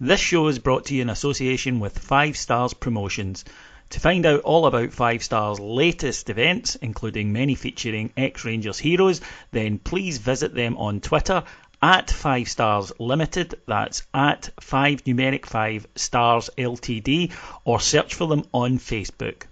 This 0.00 0.20
show 0.20 0.46
is 0.46 0.60
brought 0.60 0.84
to 0.86 0.94
you 0.94 1.02
in 1.02 1.10
association 1.10 1.80
with 1.80 1.98
Five 1.98 2.36
Stars 2.36 2.72
Promotions. 2.72 3.44
To 3.90 3.98
find 3.98 4.24
out 4.26 4.42
all 4.42 4.66
about 4.66 4.92
Five 4.92 5.24
Stars' 5.24 5.58
latest 5.58 6.30
events, 6.30 6.76
including 6.76 7.32
many 7.32 7.56
featuring 7.56 8.12
ex-Rangers 8.16 8.78
heroes, 8.78 9.20
then 9.50 9.80
please 9.80 10.18
visit 10.18 10.54
them 10.54 10.76
on 10.76 11.00
Twitter 11.00 11.42
at 11.82 12.12
5 12.12 12.48
Stars 12.48 12.92
Limited, 13.00 13.56
that's 13.66 14.04
at 14.14 14.50
5 14.60 15.02
numeric 15.02 15.46
5 15.46 15.88
Stars 15.96 16.48
Ltd, 16.56 17.32
or 17.64 17.80
search 17.80 18.14
for 18.14 18.28
them 18.28 18.44
on 18.54 18.78
Facebook. 18.78 19.46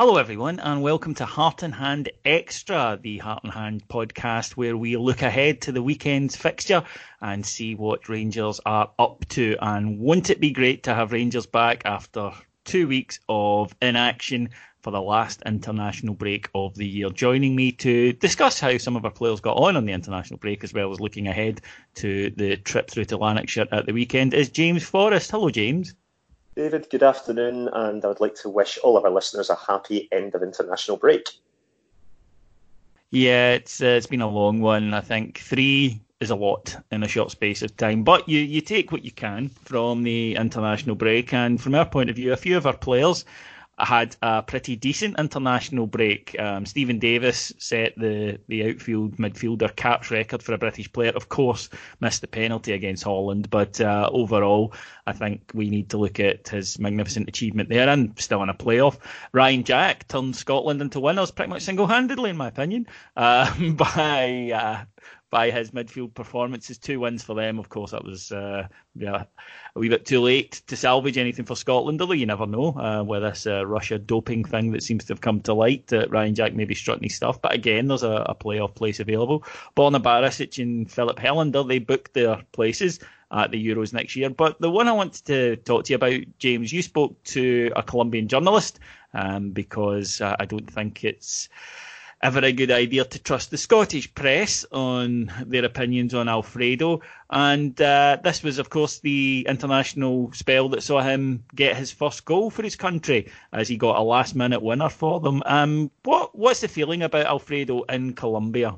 Hello, 0.00 0.16
everyone, 0.16 0.58
and 0.60 0.80
welcome 0.80 1.12
to 1.16 1.26
Heart 1.26 1.62
and 1.62 1.74
Hand 1.74 2.10
Extra, 2.24 2.98
the 3.02 3.18
Heart 3.18 3.44
and 3.44 3.52
Hand 3.52 3.86
podcast, 3.86 4.52
where 4.52 4.74
we 4.74 4.96
look 4.96 5.20
ahead 5.20 5.60
to 5.60 5.72
the 5.72 5.82
weekend's 5.82 6.34
fixture 6.34 6.82
and 7.20 7.44
see 7.44 7.74
what 7.74 8.08
Rangers 8.08 8.62
are 8.64 8.90
up 8.98 9.26
to. 9.28 9.58
And 9.60 9.98
won't 9.98 10.30
it 10.30 10.40
be 10.40 10.52
great 10.52 10.84
to 10.84 10.94
have 10.94 11.12
Rangers 11.12 11.44
back 11.44 11.82
after 11.84 12.32
two 12.64 12.88
weeks 12.88 13.20
of 13.28 13.76
inaction 13.82 14.48
for 14.80 14.90
the 14.90 15.02
last 15.02 15.42
international 15.44 16.14
break 16.14 16.48
of 16.54 16.74
the 16.76 16.88
year? 16.88 17.10
Joining 17.10 17.54
me 17.54 17.70
to 17.72 18.14
discuss 18.14 18.58
how 18.58 18.78
some 18.78 18.96
of 18.96 19.04
our 19.04 19.10
players 19.10 19.40
got 19.40 19.58
on 19.58 19.76
on 19.76 19.84
the 19.84 19.92
international 19.92 20.38
break, 20.38 20.64
as 20.64 20.72
well 20.72 20.90
as 20.92 20.98
looking 20.98 21.26
ahead 21.26 21.60
to 21.96 22.30
the 22.38 22.56
trip 22.56 22.90
through 22.90 23.04
to 23.04 23.18
Lanarkshire 23.18 23.66
at 23.70 23.84
the 23.84 23.92
weekend, 23.92 24.32
is 24.32 24.48
James 24.48 24.82
Forrest. 24.82 25.30
Hello, 25.30 25.50
James. 25.50 25.94
David, 26.60 26.90
good 26.90 27.02
afternoon, 27.02 27.70
and 27.72 28.04
I 28.04 28.08
would 28.08 28.20
like 28.20 28.34
to 28.42 28.50
wish 28.50 28.76
all 28.84 28.98
of 28.98 29.06
our 29.06 29.10
listeners 29.10 29.48
a 29.48 29.54
happy 29.54 30.10
end 30.12 30.34
of 30.34 30.42
international 30.42 30.98
break. 30.98 31.26
Yeah, 33.10 33.52
it's 33.52 33.80
uh, 33.80 33.86
it's 33.86 34.06
been 34.06 34.20
a 34.20 34.28
long 34.28 34.60
one. 34.60 34.92
I 34.92 35.00
think 35.00 35.38
three 35.38 36.02
is 36.20 36.28
a 36.28 36.34
lot 36.34 36.76
in 36.92 37.02
a 37.02 37.08
short 37.08 37.30
space 37.30 37.62
of 37.62 37.74
time, 37.78 38.04
but 38.04 38.28
you 38.28 38.40
you 38.40 38.60
take 38.60 38.92
what 38.92 39.06
you 39.06 39.10
can 39.10 39.48
from 39.48 40.02
the 40.02 40.34
international 40.34 40.96
break, 40.96 41.32
and 41.32 41.58
from 41.58 41.74
our 41.74 41.86
point 41.86 42.10
of 42.10 42.16
view, 42.16 42.34
a 42.34 42.36
few 42.36 42.58
of 42.58 42.66
our 42.66 42.76
players 42.76 43.24
had 43.84 44.16
a 44.22 44.42
pretty 44.42 44.76
decent 44.76 45.18
international 45.18 45.86
break. 45.86 46.36
Um, 46.38 46.66
Steven 46.66 46.98
Davis 46.98 47.52
set 47.58 47.94
the, 47.96 48.38
the 48.48 48.70
outfield 48.70 49.16
midfielder 49.16 49.74
caps 49.74 50.10
record 50.10 50.42
for 50.42 50.52
a 50.52 50.58
British 50.58 50.92
player. 50.92 51.12
Of 51.14 51.28
course, 51.28 51.68
missed 52.00 52.20
the 52.20 52.26
penalty 52.26 52.72
against 52.72 53.04
Holland, 53.04 53.50
but 53.50 53.80
uh, 53.80 54.08
overall, 54.12 54.74
I 55.06 55.12
think 55.12 55.50
we 55.54 55.70
need 55.70 55.90
to 55.90 55.98
look 55.98 56.20
at 56.20 56.48
his 56.48 56.78
magnificent 56.78 57.28
achievement 57.28 57.68
there 57.68 57.88
and 57.88 58.18
still 58.18 58.42
in 58.42 58.48
a 58.48 58.54
playoff. 58.54 58.98
Ryan 59.32 59.64
Jack 59.64 60.08
turned 60.08 60.36
Scotland 60.36 60.80
into 60.82 61.00
winners 61.00 61.30
pretty 61.30 61.50
much 61.50 61.62
single 61.62 61.86
handedly, 61.86 62.30
in 62.30 62.36
my 62.36 62.48
opinion, 62.48 62.86
uh, 63.16 63.52
by 63.72 64.86
by 65.30 65.50
his 65.50 65.70
midfield 65.70 66.14
performances. 66.14 66.78
Two 66.78 67.00
wins 67.00 67.22
for 67.22 67.34
them. 67.34 67.58
Of 67.58 67.68
course, 67.68 67.92
that 67.92 68.04
was 68.04 68.32
uh, 68.32 68.66
yeah, 68.94 69.24
a 69.74 69.78
wee 69.78 69.88
bit 69.88 70.04
too 70.04 70.20
late 70.20 70.62
to 70.66 70.76
salvage 70.76 71.18
anything 71.18 71.44
for 71.44 71.56
Scotland, 71.56 72.00
although 72.00 72.14
you 72.14 72.26
never 72.26 72.46
know 72.46 72.74
uh, 72.76 73.04
with 73.04 73.22
this 73.22 73.46
uh, 73.46 73.64
Russia 73.66 73.98
doping 73.98 74.44
thing 74.44 74.72
that 74.72 74.82
seems 74.82 75.04
to 75.04 75.12
have 75.12 75.20
come 75.20 75.40
to 75.42 75.54
light. 75.54 75.86
That 75.88 76.10
Ryan 76.10 76.34
Jack 76.34 76.54
maybe 76.54 76.74
struck 76.74 77.00
his 77.00 77.14
stuff. 77.14 77.40
But 77.40 77.54
again, 77.54 77.86
there's 77.88 78.02
a, 78.02 78.24
a 78.28 78.34
playoff 78.34 78.74
place 78.74 79.00
available. 79.00 79.44
Borna 79.76 80.02
Barisic 80.02 80.60
and 80.62 80.90
Filip 80.90 81.18
Helander, 81.18 81.66
they 81.66 81.78
booked 81.78 82.14
their 82.14 82.42
places 82.52 82.98
at 83.32 83.50
the 83.50 83.64
Euros 83.64 83.92
next 83.92 84.16
year. 84.16 84.30
But 84.30 84.60
the 84.60 84.70
one 84.70 84.88
I 84.88 84.92
wanted 84.92 85.24
to 85.26 85.56
talk 85.56 85.84
to 85.84 85.92
you 85.92 85.96
about, 85.96 86.20
James, 86.38 86.72
you 86.72 86.82
spoke 86.82 87.22
to 87.24 87.70
a 87.76 87.82
Colombian 87.82 88.28
journalist 88.28 88.80
um, 89.14 89.50
because 89.50 90.20
uh, 90.20 90.36
I 90.38 90.44
don't 90.44 90.70
think 90.70 91.04
it's 91.04 91.48
ever 92.22 92.40
a 92.40 92.52
good 92.52 92.70
idea 92.70 93.04
to 93.04 93.18
trust 93.18 93.50
the 93.50 93.56
Scottish 93.56 94.12
press 94.14 94.66
on 94.72 95.32
their 95.46 95.64
opinions 95.64 96.14
on 96.14 96.28
Alfredo. 96.28 97.00
And 97.30 97.80
uh, 97.80 98.18
this 98.22 98.42
was, 98.42 98.58
of 98.58 98.68
course, 98.68 98.98
the 98.98 99.46
international 99.48 100.30
spell 100.32 100.68
that 100.70 100.82
saw 100.82 101.00
him 101.00 101.44
get 101.54 101.76
his 101.76 101.92
first 101.92 102.24
goal 102.24 102.50
for 102.50 102.62
his 102.62 102.76
country 102.76 103.30
as 103.52 103.68
he 103.68 103.76
got 103.76 103.96
a 103.96 104.02
last 104.02 104.34
minute 104.34 104.62
winner 104.62 104.90
for 104.90 105.20
them. 105.20 105.42
Um, 105.46 105.90
what 106.04 106.36
What's 106.36 106.60
the 106.60 106.68
feeling 106.68 107.02
about 107.02 107.26
Alfredo 107.26 107.82
in 107.84 108.14
Colombia? 108.14 108.76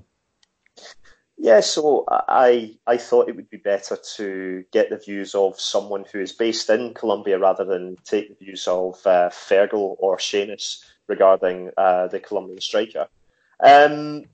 Yeah, 1.39 1.61
so 1.61 2.05
I 2.09 2.77
I 2.87 2.97
thought 2.99 3.29
it 3.29 3.35
would 3.35 3.51
be 3.51 3.57
better 3.57 3.99
to 4.17 4.65
get 4.73 4.91
the 4.91 4.99
views 4.99 5.35
of 5.35 5.59
someone 5.59 6.05
who 6.13 6.21
is 6.21 6.33
based 6.33 6.71
in 6.71 6.95
Colombia 6.95 7.39
rather 7.39 7.65
than 7.65 7.97
take 8.05 8.29
the 8.29 8.45
views 8.45 8.69
of 8.69 9.05
uh, 9.07 9.29
Fergal 9.31 9.97
or 9.99 10.19
Seamus 10.19 10.85
regarding 11.09 11.71
uh, 11.77 12.07
the 12.07 12.21
Colombian 12.21 12.61
striker. 12.61 13.09
Um, 13.63 14.25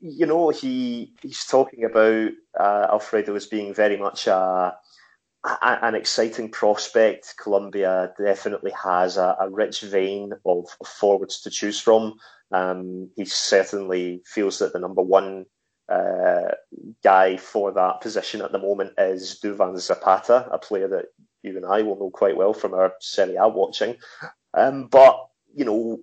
you 0.00 0.26
know, 0.26 0.50
he 0.50 1.14
he's 1.22 1.44
talking 1.44 1.84
about 1.84 2.30
uh, 2.58 2.86
Alfredo 2.90 3.34
as 3.34 3.46
being 3.46 3.72
very 3.72 3.96
much 3.96 4.26
a, 4.26 4.76
a, 5.44 5.78
an 5.82 5.94
exciting 5.94 6.50
prospect. 6.50 7.34
Colombia 7.42 8.12
definitely 8.18 8.72
has 8.72 9.16
a, 9.16 9.36
a 9.40 9.48
rich 9.48 9.80
vein 9.80 10.32
of, 10.44 10.68
forwards 10.86 11.40
to 11.42 11.50
choose 11.50 11.80
from. 11.80 12.14
Um, 12.52 13.10
he 13.16 13.24
certainly 13.24 14.22
feels 14.26 14.58
that 14.58 14.72
the 14.72 14.78
number 14.78 15.02
one 15.02 15.46
uh, 15.88 16.52
guy 17.02 17.36
for 17.36 17.72
that 17.72 18.00
position 18.00 18.42
at 18.42 18.52
the 18.52 18.58
moment 18.58 18.92
is 18.98 19.40
Duvan 19.42 19.78
Zapata, 19.78 20.48
a 20.50 20.58
player 20.58 20.88
that 20.88 21.06
you 21.42 21.56
and 21.56 21.66
I 21.66 21.82
will 21.82 21.98
know 21.98 22.10
quite 22.10 22.36
well 22.36 22.54
from 22.54 22.74
our 22.74 22.94
Serie 23.00 23.36
A 23.36 23.48
watching. 23.48 23.96
Um, 24.54 24.86
but 24.86 25.28
you 25.54 25.64
know, 25.64 25.98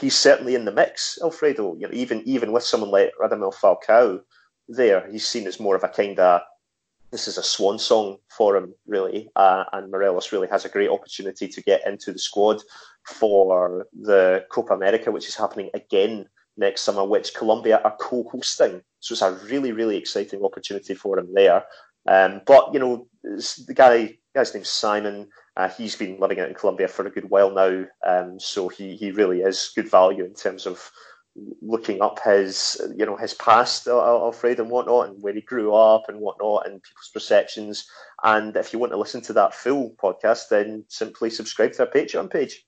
he's 0.00 0.16
certainly 0.16 0.54
in 0.54 0.64
the 0.64 0.72
mix, 0.72 1.18
Alfredo. 1.22 1.74
You 1.74 1.88
know, 1.88 1.94
even 1.94 2.22
even 2.24 2.52
with 2.52 2.64
someone 2.64 2.90
like 2.90 3.12
Radamel 3.20 3.54
Falcao 3.54 4.20
there, 4.68 5.10
he's 5.10 5.26
seen 5.26 5.46
as 5.46 5.60
more 5.60 5.76
of 5.76 5.84
a 5.84 5.88
kind 5.88 6.18
of 6.18 6.42
this 7.10 7.28
is 7.28 7.36
a 7.36 7.42
swan 7.42 7.78
song 7.78 8.16
for 8.36 8.56
him, 8.56 8.74
really. 8.86 9.30
Uh, 9.36 9.64
and 9.74 9.90
Morelos 9.90 10.32
really 10.32 10.48
has 10.48 10.64
a 10.64 10.70
great 10.70 10.88
opportunity 10.88 11.46
to 11.46 11.62
get 11.62 11.86
into 11.86 12.10
the 12.10 12.18
squad 12.18 12.62
for 13.06 13.86
the 13.92 14.44
Copa 14.50 14.72
America, 14.72 15.12
which 15.12 15.28
is 15.28 15.36
happening 15.36 15.68
again 15.74 16.26
next 16.56 16.80
summer, 16.80 17.04
which 17.04 17.34
Colombia 17.34 17.80
are 17.84 17.96
co-hosting. 18.00 18.82
So 19.00 19.12
it's 19.12 19.22
a 19.22 19.32
really, 19.46 19.72
really 19.72 19.96
exciting 19.96 20.42
opportunity 20.42 20.94
for 20.94 21.18
him 21.18 21.28
there. 21.34 21.64
Um, 22.08 22.40
but 22.46 22.72
you 22.72 22.80
know, 22.80 23.06
the 23.22 23.74
guy, 23.74 24.16
guy's 24.34 24.54
name's 24.54 24.70
Simon. 24.70 25.28
Uh, 25.56 25.68
he's 25.68 25.96
been 25.96 26.18
living 26.18 26.40
out 26.40 26.48
in 26.48 26.54
Colombia 26.54 26.88
for 26.88 27.06
a 27.06 27.10
good 27.10 27.28
while 27.28 27.50
now, 27.50 27.84
um, 28.06 28.40
so 28.40 28.68
he, 28.68 28.96
he 28.96 29.10
really 29.10 29.40
is 29.40 29.72
good 29.74 29.90
value 29.90 30.24
in 30.24 30.34
terms 30.34 30.66
of 30.66 30.90
looking 31.62 32.02
up 32.02 32.20
his 32.22 32.80
you 32.96 33.06
know 33.06 33.16
his 33.16 33.34
past, 33.34 33.88
uh, 33.88 33.98
Alfred 33.98 34.60
and 34.60 34.70
whatnot, 34.70 35.08
and 35.08 35.22
where 35.22 35.34
he 35.34 35.40
grew 35.40 35.74
up 35.74 36.04
and 36.08 36.20
whatnot, 36.20 36.66
and 36.66 36.82
people's 36.82 37.10
perceptions. 37.12 37.86
And 38.22 38.56
if 38.56 38.72
you 38.72 38.78
want 38.78 38.92
to 38.92 38.98
listen 38.98 39.20
to 39.22 39.32
that 39.34 39.54
full 39.54 39.94
podcast, 40.02 40.48
then 40.48 40.84
simply 40.88 41.30
subscribe 41.30 41.72
to 41.74 41.82
our 41.84 41.90
Patreon 41.90 42.30
page. 42.30 42.64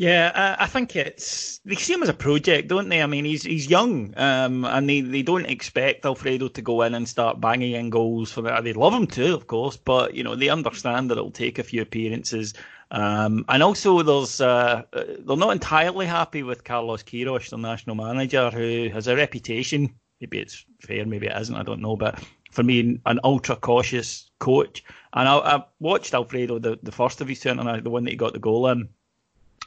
Yeah, 0.00 0.56
I, 0.60 0.66
think 0.66 0.94
it's 0.94 1.58
they 1.64 1.74
see 1.74 1.92
him 1.92 2.04
as 2.04 2.08
a 2.08 2.14
project, 2.14 2.68
don't 2.68 2.88
they? 2.88 3.02
I 3.02 3.06
mean, 3.06 3.24
he's 3.24 3.42
he's 3.42 3.68
young, 3.68 4.14
um, 4.16 4.64
and 4.64 4.88
they, 4.88 5.00
they 5.00 5.22
don't 5.22 5.46
expect 5.46 6.06
Alfredo 6.06 6.46
to 6.46 6.62
go 6.62 6.82
in 6.82 6.94
and 6.94 7.08
start 7.08 7.40
banging 7.40 7.72
in 7.72 7.90
goals 7.90 8.30
for 8.30 8.42
that. 8.42 8.62
They 8.62 8.72
love 8.72 8.94
him 8.94 9.08
too, 9.08 9.34
of 9.34 9.48
course, 9.48 9.76
but 9.76 10.14
you 10.14 10.22
know 10.22 10.36
they 10.36 10.50
understand 10.50 11.10
that 11.10 11.18
it'll 11.18 11.32
take 11.32 11.58
a 11.58 11.64
few 11.64 11.82
appearances. 11.82 12.54
Um, 12.92 13.44
and 13.48 13.60
also, 13.60 14.00
there's 14.02 14.40
uh, 14.40 14.84
they're 14.92 15.36
not 15.36 15.50
entirely 15.50 16.06
happy 16.06 16.44
with 16.44 16.62
Carlos 16.62 17.02
Queiroz, 17.02 17.50
the 17.50 17.58
national 17.58 17.96
manager, 17.96 18.50
who 18.50 18.90
has 18.92 19.08
a 19.08 19.16
reputation. 19.16 19.92
Maybe 20.20 20.38
it's 20.38 20.64
fair, 20.80 21.06
maybe 21.06 21.26
it 21.26 21.36
isn't. 21.36 21.56
I 21.56 21.64
don't 21.64 21.82
know, 21.82 21.96
but 21.96 22.22
for 22.52 22.62
me, 22.62 23.00
an 23.04 23.18
ultra 23.24 23.56
cautious 23.56 24.30
coach. 24.38 24.84
And 25.12 25.28
I, 25.28 25.38
I 25.38 25.64
watched 25.80 26.14
Alfredo 26.14 26.60
the, 26.60 26.78
the 26.84 26.92
first 26.92 27.20
of 27.20 27.26
his 27.26 27.40
turn, 27.40 27.58
and 27.58 27.84
the 27.84 27.90
one 27.90 28.04
that 28.04 28.10
he 28.10 28.16
got 28.16 28.32
the 28.32 28.38
goal 28.38 28.68
in 28.68 28.90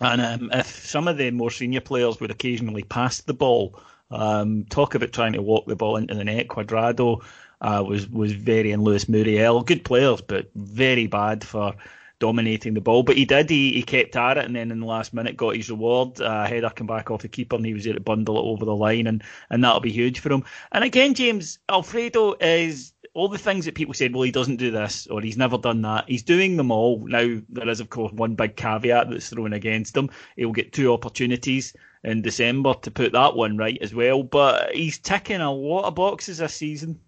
and 0.02 0.22
um, 0.22 0.50
if 0.54 0.68
some 0.86 1.08
of 1.08 1.18
the 1.18 1.32
more 1.32 1.52
senior 1.52 1.82
players 1.82 2.20
would 2.20 2.32
occasionally 2.32 2.84
pass 2.84 3.22
the 3.22 3.34
ball, 3.34 3.80
um, 4.10 4.66
talk 4.66 4.96
about 4.96 5.14
trying 5.14 5.34
to 5.34 5.42
walk 5.42 5.66
the 5.68 5.76
ball 5.76 5.96
into 5.96 6.16
the 6.16 6.24
net. 6.24 6.48
Cuadrado 6.48 7.24
uh, 7.62 7.84
was 7.88 8.10
was 8.10 8.34
very 8.34 8.72
and 8.72 8.84
Luis 8.84 9.08
Muriel, 9.08 9.62
good 9.64 9.86
players, 9.86 10.22
but 10.22 10.50
very 10.56 11.08
bad 11.08 11.44
for 11.44 11.76
dominating 12.20 12.74
the 12.74 12.82
ball. 12.82 13.04
But 13.04 13.18
he 13.18 13.26
did. 13.26 13.50
He, 13.50 13.74
he 13.74 13.84
kept 13.84 14.16
at 14.16 14.38
it, 14.38 14.46
and 14.46 14.56
then 14.56 14.72
in 14.72 14.80
the 14.80 14.86
last 14.86 15.14
minute 15.14 15.38
got 15.38 15.56
his 15.56 15.70
reward. 15.70 16.20
Uh, 16.20 16.46
header 16.46 16.70
come 16.70 16.88
back 16.88 17.12
off 17.12 17.22
the 17.22 17.28
keeper, 17.28 17.56
and 17.56 17.66
he 17.66 17.74
was 17.74 17.86
able 17.86 17.96
to 17.96 18.02
bundle 18.02 18.38
it 18.38 18.50
over 18.50 18.66
the 18.66 18.76
line, 18.76 19.08
and 19.08 19.24
and 19.50 19.64
that'll 19.64 19.82
be 19.82 19.92
huge 19.92 20.20
for 20.20 20.32
him. 20.32 20.44
And 20.72 20.84
again, 20.84 21.14
James 21.14 21.60
Alfredo 21.70 22.36
is 22.40 22.94
all 23.14 23.28
the 23.28 23.38
things 23.38 23.66
that 23.66 23.76
people 23.76 23.94
said, 23.94 24.14
well, 24.14 24.24
he 24.24 24.32
doesn't 24.32 24.56
do 24.56 24.72
this 24.72 25.06
or 25.08 25.22
he's 25.22 25.38
never 25.38 25.58
done 25.58 25.82
that. 25.82 26.08
He's 26.08 26.24
doing 26.24 26.56
them 26.56 26.72
all. 26.72 27.06
Now, 27.06 27.42
there 27.50 27.68
is, 27.68 27.82
of 27.82 27.90
course, 27.90 28.14
one 28.14 28.36
big 28.36 28.56
caveat 28.56 29.10
that's 29.10 29.30
thrown 29.30 29.54
against 29.54 29.98
him. 29.98 30.10
He'll 30.38 30.54
get 30.54 30.72
two 30.72 30.94
opportunities 30.94 31.76
in 32.04 32.22
December 32.22 32.74
to 32.82 32.92
put 32.92 33.12
that 33.12 33.36
one 33.36 33.58
right 33.58 33.78
as 33.82 33.94
well. 33.94 34.24
But 34.24 34.74
he's 34.74 34.98
ticking 34.98 35.42
a 35.42 35.52
lot 35.52 35.86
of 35.86 35.96
boxes 35.96 36.38
this 36.38 36.56
season. 36.56 37.00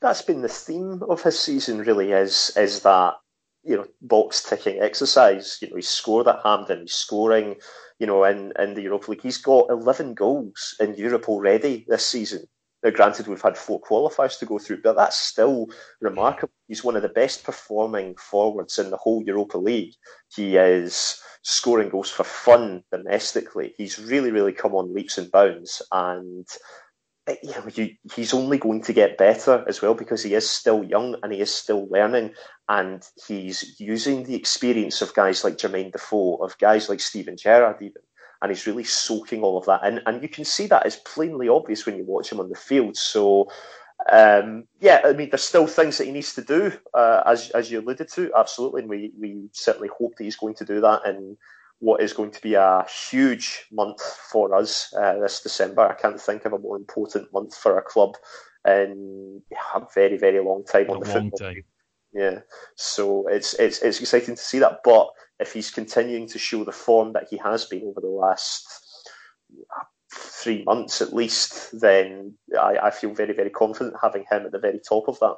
That's 0.00 0.22
been 0.22 0.42
the 0.42 0.48
theme 0.48 1.02
of 1.08 1.22
his 1.22 1.38
season, 1.38 1.78
really, 1.78 2.12
is 2.12 2.52
is 2.56 2.80
that 2.80 3.14
you 3.62 3.76
know 3.76 3.86
box 4.02 4.42
ticking 4.42 4.80
exercise. 4.80 5.58
You 5.62 5.70
know, 5.70 5.76
he's 5.76 5.88
scored 5.88 6.28
at 6.28 6.40
Hampden, 6.44 6.82
he's 6.82 6.92
scoring, 6.92 7.56
you 7.98 8.06
know, 8.06 8.22
in 8.24 8.52
in 8.58 8.74
the 8.74 8.82
Europa 8.82 9.10
League. 9.12 9.22
He's 9.22 9.38
got 9.38 9.70
eleven 9.70 10.12
goals 10.12 10.76
in 10.78 10.94
Europe 10.94 11.28
already 11.28 11.86
this 11.88 12.06
season. 12.06 12.46
Now, 12.84 12.90
granted, 12.90 13.26
we've 13.26 13.40
had 13.40 13.56
four 13.56 13.80
qualifiers 13.80 14.38
to 14.38 14.46
go 14.46 14.58
through, 14.58 14.82
but 14.82 14.94
that's 14.94 15.18
still 15.18 15.68
remarkable. 16.02 16.52
He's 16.68 16.84
one 16.84 16.96
of 16.96 17.02
the 17.02 17.08
best 17.08 17.42
performing 17.42 18.14
forwards 18.16 18.78
in 18.78 18.90
the 18.90 18.98
whole 18.98 19.22
Europa 19.22 19.56
League. 19.56 19.94
He 20.36 20.58
is 20.58 21.18
scoring 21.40 21.88
goals 21.88 22.10
for 22.10 22.24
fun 22.24 22.84
domestically. 22.92 23.72
He's 23.78 23.98
really, 23.98 24.30
really 24.30 24.52
come 24.52 24.74
on 24.74 24.92
leaps 24.92 25.16
and 25.16 25.32
bounds, 25.32 25.80
and 25.92 26.46
eh, 27.26 27.36
you 27.42 27.52
know, 27.52 27.68
you, 27.74 27.94
he's 28.14 28.34
only 28.34 28.58
going 28.58 28.82
to 28.82 28.92
get 28.92 29.16
better 29.16 29.64
as 29.66 29.80
well 29.80 29.94
because 29.94 30.22
he 30.22 30.34
is 30.34 30.48
still 30.48 30.84
young 30.84 31.16
and 31.22 31.32
he 31.32 31.40
is 31.40 31.54
still 31.54 31.88
learning, 31.88 32.34
and 32.68 33.02
he's 33.26 33.80
using 33.80 34.24
the 34.24 34.34
experience 34.34 35.00
of 35.00 35.14
guys 35.14 35.42
like 35.42 35.56
Jermaine 35.56 35.92
Defoe, 35.92 36.36
of 36.36 36.58
guys 36.58 36.90
like 36.90 37.00
Steven 37.00 37.38
Gerrard, 37.38 37.80
even 37.80 38.02
and 38.44 38.50
he's 38.50 38.66
really 38.66 38.84
soaking 38.84 39.42
all 39.42 39.56
of 39.56 39.64
that 39.64 39.82
in. 39.84 40.02
And 40.04 40.22
you 40.22 40.28
can 40.28 40.44
see 40.44 40.66
that 40.66 40.84
is 40.84 40.96
plainly 40.96 41.48
obvious 41.48 41.86
when 41.86 41.96
you 41.96 42.04
watch 42.04 42.30
him 42.30 42.40
on 42.40 42.50
the 42.50 42.54
field. 42.54 42.94
So, 42.94 43.50
um, 44.12 44.64
yeah, 44.80 45.00
I 45.02 45.14
mean, 45.14 45.30
there's 45.30 45.42
still 45.42 45.66
things 45.66 45.96
that 45.96 46.04
he 46.04 46.12
needs 46.12 46.34
to 46.34 46.42
do, 46.42 46.70
uh, 46.92 47.22
as 47.24 47.48
as 47.52 47.70
you 47.70 47.80
alluded 47.80 48.10
to, 48.10 48.30
absolutely, 48.36 48.82
and 48.82 48.90
we 48.90 49.12
we 49.18 49.48
certainly 49.52 49.88
hope 49.98 50.16
that 50.16 50.24
he's 50.24 50.36
going 50.36 50.56
to 50.56 50.64
do 50.66 50.82
that 50.82 51.06
in 51.06 51.38
what 51.78 52.02
is 52.02 52.12
going 52.12 52.32
to 52.32 52.42
be 52.42 52.52
a 52.52 52.84
huge 53.10 53.64
month 53.72 54.02
for 54.30 54.54
us 54.54 54.92
uh, 54.92 55.18
this 55.20 55.40
December. 55.40 55.80
I 55.80 55.94
can't 55.94 56.20
think 56.20 56.44
of 56.44 56.52
a 56.52 56.58
more 56.58 56.76
important 56.76 57.32
month 57.32 57.56
for 57.56 57.76
our 57.76 57.82
club 57.82 58.14
in 58.68 59.40
a 59.74 59.80
very 59.94 60.18
very 60.18 60.44
long 60.44 60.64
time 60.64 60.90
a 60.90 60.92
on 60.92 61.00
the 61.00 61.06
football. 61.06 61.38
Time. 61.38 61.64
Yeah, 62.12 62.40
so 62.76 63.26
it's 63.28 63.54
it's 63.54 63.80
it's 63.80 64.00
exciting 64.00 64.36
to 64.36 64.42
see 64.42 64.58
that, 64.58 64.80
but 64.84 65.08
if 65.40 65.52
he's 65.52 65.70
continuing 65.70 66.28
to 66.28 66.38
show 66.38 66.64
the 66.64 66.72
form 66.72 67.12
that 67.12 67.28
he 67.28 67.36
has 67.38 67.66
been 67.66 67.82
over 67.84 68.00
the 68.00 68.06
last 68.06 68.66
uh, 69.52 69.84
three 70.12 70.62
months 70.64 71.02
at 71.02 71.12
least, 71.12 71.80
then 71.80 72.34
I, 72.58 72.78
I 72.84 72.90
feel 72.90 73.12
very, 73.14 73.32
very 73.32 73.50
confident 73.50 73.96
having 74.00 74.24
him 74.30 74.46
at 74.46 74.52
the 74.52 74.58
very 74.58 74.80
top 74.80 75.08
of 75.08 75.18
that. 75.20 75.36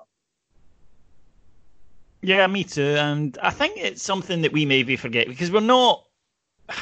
Yeah, 2.22 2.46
me 2.46 2.64
too. 2.64 2.96
And 2.98 3.38
I 3.42 3.50
think 3.50 3.76
it's 3.76 4.02
something 4.02 4.42
that 4.42 4.52
we 4.52 4.66
maybe 4.66 4.96
forget 4.96 5.28
because 5.28 5.50
we're 5.50 5.60
not 5.60 6.04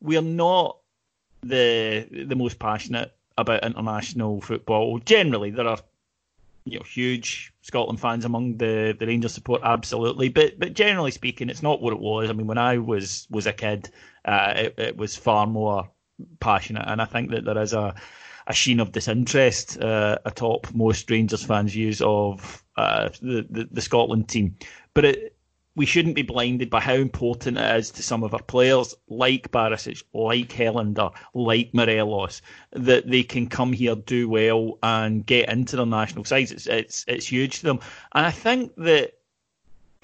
we're 0.00 0.22
not 0.22 0.78
the 1.42 2.06
the 2.10 2.36
most 2.36 2.58
passionate 2.58 3.12
about 3.36 3.64
international 3.64 4.40
football. 4.40 4.98
Generally, 5.00 5.50
there 5.50 5.66
are 5.66 5.78
you 6.64 6.78
know 6.78 6.84
huge 6.84 7.52
Scotland 7.62 8.00
fans 8.00 8.24
among 8.24 8.56
the 8.56 8.96
the 8.98 9.06
Rangers 9.06 9.34
support, 9.34 9.60
absolutely. 9.64 10.28
But 10.28 10.58
but 10.58 10.74
generally 10.74 11.10
speaking, 11.10 11.50
it's 11.50 11.62
not 11.62 11.80
what 11.82 11.92
it 11.92 12.00
was. 12.00 12.30
I 12.30 12.32
mean, 12.32 12.46
when 12.46 12.58
I 12.58 12.78
was 12.78 13.26
was 13.30 13.46
a 13.46 13.52
kid, 13.52 13.90
uh, 14.24 14.54
it, 14.56 14.74
it 14.78 14.96
was 14.96 15.16
far 15.16 15.46
more 15.46 15.90
passionate, 16.40 16.84
and 16.86 17.02
I 17.02 17.04
think 17.04 17.30
that 17.30 17.44
there 17.44 17.58
is 17.58 17.72
a 17.72 17.94
a 18.46 18.52
sheen 18.52 18.80
of 18.80 18.92
disinterest 18.92 19.80
uh, 19.80 20.18
atop 20.24 20.72
most 20.74 21.10
Rangers 21.10 21.44
fans' 21.44 21.72
views 21.72 22.02
of 22.02 22.62
uh, 22.76 23.08
the, 23.22 23.46
the, 23.48 23.68
the 23.70 23.80
Scotland 23.80 24.28
team. 24.28 24.56
But 24.92 25.04
it, 25.06 25.33
we 25.76 25.86
shouldn't 25.86 26.14
be 26.14 26.22
blinded 26.22 26.70
by 26.70 26.80
how 26.80 26.94
important 26.94 27.58
it 27.58 27.76
is 27.76 27.90
to 27.92 28.02
some 28.02 28.22
of 28.22 28.32
our 28.34 28.42
players, 28.42 28.94
like 29.08 29.50
Barisic, 29.50 30.04
like 30.12 30.52
Helander, 30.52 31.10
like 31.34 31.74
Morelos, 31.74 32.42
that 32.72 33.08
they 33.08 33.22
can 33.22 33.48
come 33.48 33.72
here, 33.72 33.96
do 33.96 34.28
well, 34.28 34.78
and 34.82 35.26
get 35.26 35.48
into 35.48 35.76
their 35.76 35.86
national 35.86 36.24
sides. 36.24 36.52
It's 36.52 36.66
it's 36.66 37.04
it's 37.08 37.26
huge 37.26 37.60
to 37.60 37.66
them, 37.66 37.80
and 38.14 38.24
I 38.24 38.30
think 38.30 38.72
that 38.76 39.14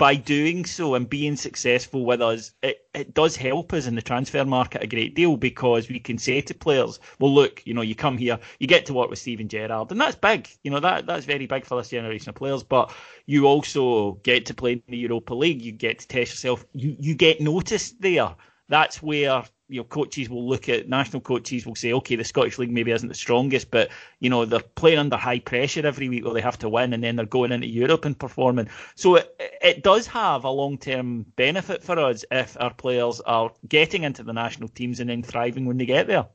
by 0.00 0.14
doing 0.14 0.64
so 0.64 0.94
and 0.94 1.10
being 1.10 1.36
successful 1.36 2.06
with 2.06 2.22
us, 2.22 2.54
it, 2.62 2.86
it 2.94 3.12
does 3.12 3.36
help 3.36 3.74
us 3.74 3.86
in 3.86 3.94
the 3.94 4.00
transfer 4.00 4.46
market 4.46 4.82
a 4.82 4.86
great 4.86 5.14
deal 5.14 5.36
because 5.36 5.90
we 5.90 6.00
can 6.00 6.16
say 6.16 6.40
to 6.40 6.54
players, 6.54 6.98
well, 7.18 7.34
look, 7.34 7.60
you 7.66 7.74
know, 7.74 7.82
you 7.82 7.94
come 7.94 8.16
here, 8.16 8.38
you 8.58 8.66
get 8.66 8.86
to 8.86 8.94
work 8.94 9.10
with 9.10 9.18
Steven 9.18 9.46
Gerrard, 9.46 9.90
and 9.90 10.00
that's 10.00 10.16
big. 10.16 10.48
You 10.64 10.70
know, 10.70 10.80
that 10.80 11.04
that's 11.04 11.26
very 11.26 11.46
big 11.46 11.66
for 11.66 11.76
this 11.76 11.90
generation 11.90 12.30
of 12.30 12.34
players. 12.34 12.62
But 12.62 12.90
you 13.26 13.44
also 13.44 14.12
get 14.22 14.46
to 14.46 14.54
play 14.54 14.72
in 14.72 14.82
the 14.88 14.96
Europa 14.96 15.34
League, 15.34 15.60
you 15.60 15.72
get 15.72 15.98
to 15.98 16.08
test 16.08 16.32
yourself, 16.32 16.64
you, 16.72 16.96
you 16.98 17.14
get 17.14 17.42
noticed 17.42 18.00
there. 18.00 18.34
That's 18.70 19.02
where 19.02 19.44
you 19.70 19.80
know 19.80 19.84
coaches 19.84 20.28
will 20.28 20.48
look 20.48 20.68
at 20.68 20.88
national 20.88 21.20
coaches 21.20 21.64
will 21.64 21.74
say, 21.74 21.92
okay, 21.92 22.16
the 22.16 22.24
Scottish 22.24 22.58
League 22.58 22.72
maybe 22.72 22.90
isn't 22.90 23.08
the 23.08 23.14
strongest, 23.14 23.70
but 23.70 23.90
you 24.18 24.28
know 24.28 24.44
they're 24.44 24.60
playing 24.60 24.98
under 24.98 25.16
high 25.16 25.38
pressure 25.38 25.86
every 25.86 26.08
week 26.08 26.24
where 26.24 26.34
they 26.34 26.40
have 26.40 26.58
to 26.58 26.68
win, 26.68 26.92
and 26.92 27.02
then 27.02 27.16
they're 27.16 27.26
going 27.26 27.52
into 27.52 27.68
Europe 27.68 28.04
and 28.04 28.18
performing. 28.18 28.68
So 28.96 29.16
it, 29.16 29.34
it 29.62 29.82
does 29.82 30.06
have 30.08 30.44
a 30.44 30.50
long 30.50 30.76
term 30.76 31.24
benefit 31.36 31.82
for 31.82 31.98
us 31.98 32.24
if 32.30 32.56
our 32.60 32.74
players 32.74 33.20
are 33.20 33.52
getting 33.68 34.02
into 34.02 34.22
the 34.22 34.32
national 34.32 34.68
teams 34.68 35.00
and 35.00 35.08
then 35.08 35.22
thriving 35.22 35.66
when 35.66 35.78
they 35.78 35.86
get 35.86 36.06
there. 36.06 36.26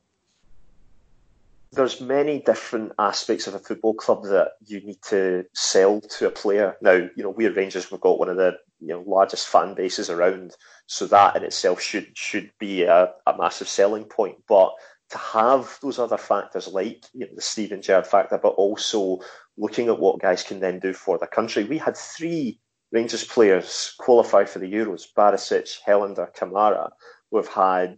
There's 1.71 1.99
many 1.99 2.39
different 2.39 2.93
aspects 2.99 3.47
of 3.47 3.53
a 3.53 3.59
football 3.59 3.93
club 3.93 4.23
that 4.23 4.53
you 4.65 4.81
need 4.81 5.01
to 5.09 5.45
sell 5.53 5.99
to 6.01 6.27
a 6.27 6.31
player. 6.31 6.77
Now, 6.81 6.93
you 6.93 7.23
know, 7.23 7.29
we 7.29 7.45
at 7.45 7.55
Rangers, 7.55 7.91
we've 7.91 7.99
got 7.99 8.19
one 8.19 8.29
of 8.29 8.37
the 8.37 8.57
you 8.79 8.87
know 8.87 9.03
largest 9.05 9.47
fan 9.47 9.73
bases 9.73 10.09
around 10.09 10.55
so 10.87 11.07
that 11.07 11.35
in 11.35 11.43
itself 11.43 11.81
should 11.81 12.17
should 12.17 12.51
be 12.59 12.83
a, 12.83 13.11
a 13.27 13.37
massive 13.37 13.67
selling 13.67 14.05
point. 14.05 14.37
But 14.47 14.73
to 15.09 15.17
have 15.17 15.77
those 15.81 15.99
other 15.99 16.17
factors 16.17 16.67
like 16.67 17.05
you 17.13 17.21
know, 17.25 17.35
the 17.35 17.41
Steven 17.41 17.81
Gerrard 17.81 18.07
factor, 18.07 18.37
but 18.37 18.49
also 18.49 19.19
looking 19.57 19.87
at 19.87 19.99
what 19.99 20.21
guys 20.21 20.43
can 20.43 20.59
then 20.59 20.79
do 20.79 20.93
for 20.93 21.17
the 21.17 21.27
country. 21.27 21.63
We 21.63 21.77
had 21.77 21.97
three 21.97 22.59
Rangers 22.91 23.23
players 23.23 23.93
qualify 23.99 24.45
for 24.45 24.59
the 24.59 24.71
Euros: 24.71 25.05
Barisic, 25.17 25.77
Helander, 25.85 26.33
Kamara. 26.35 26.89
We've 27.31 27.47
had 27.47 27.97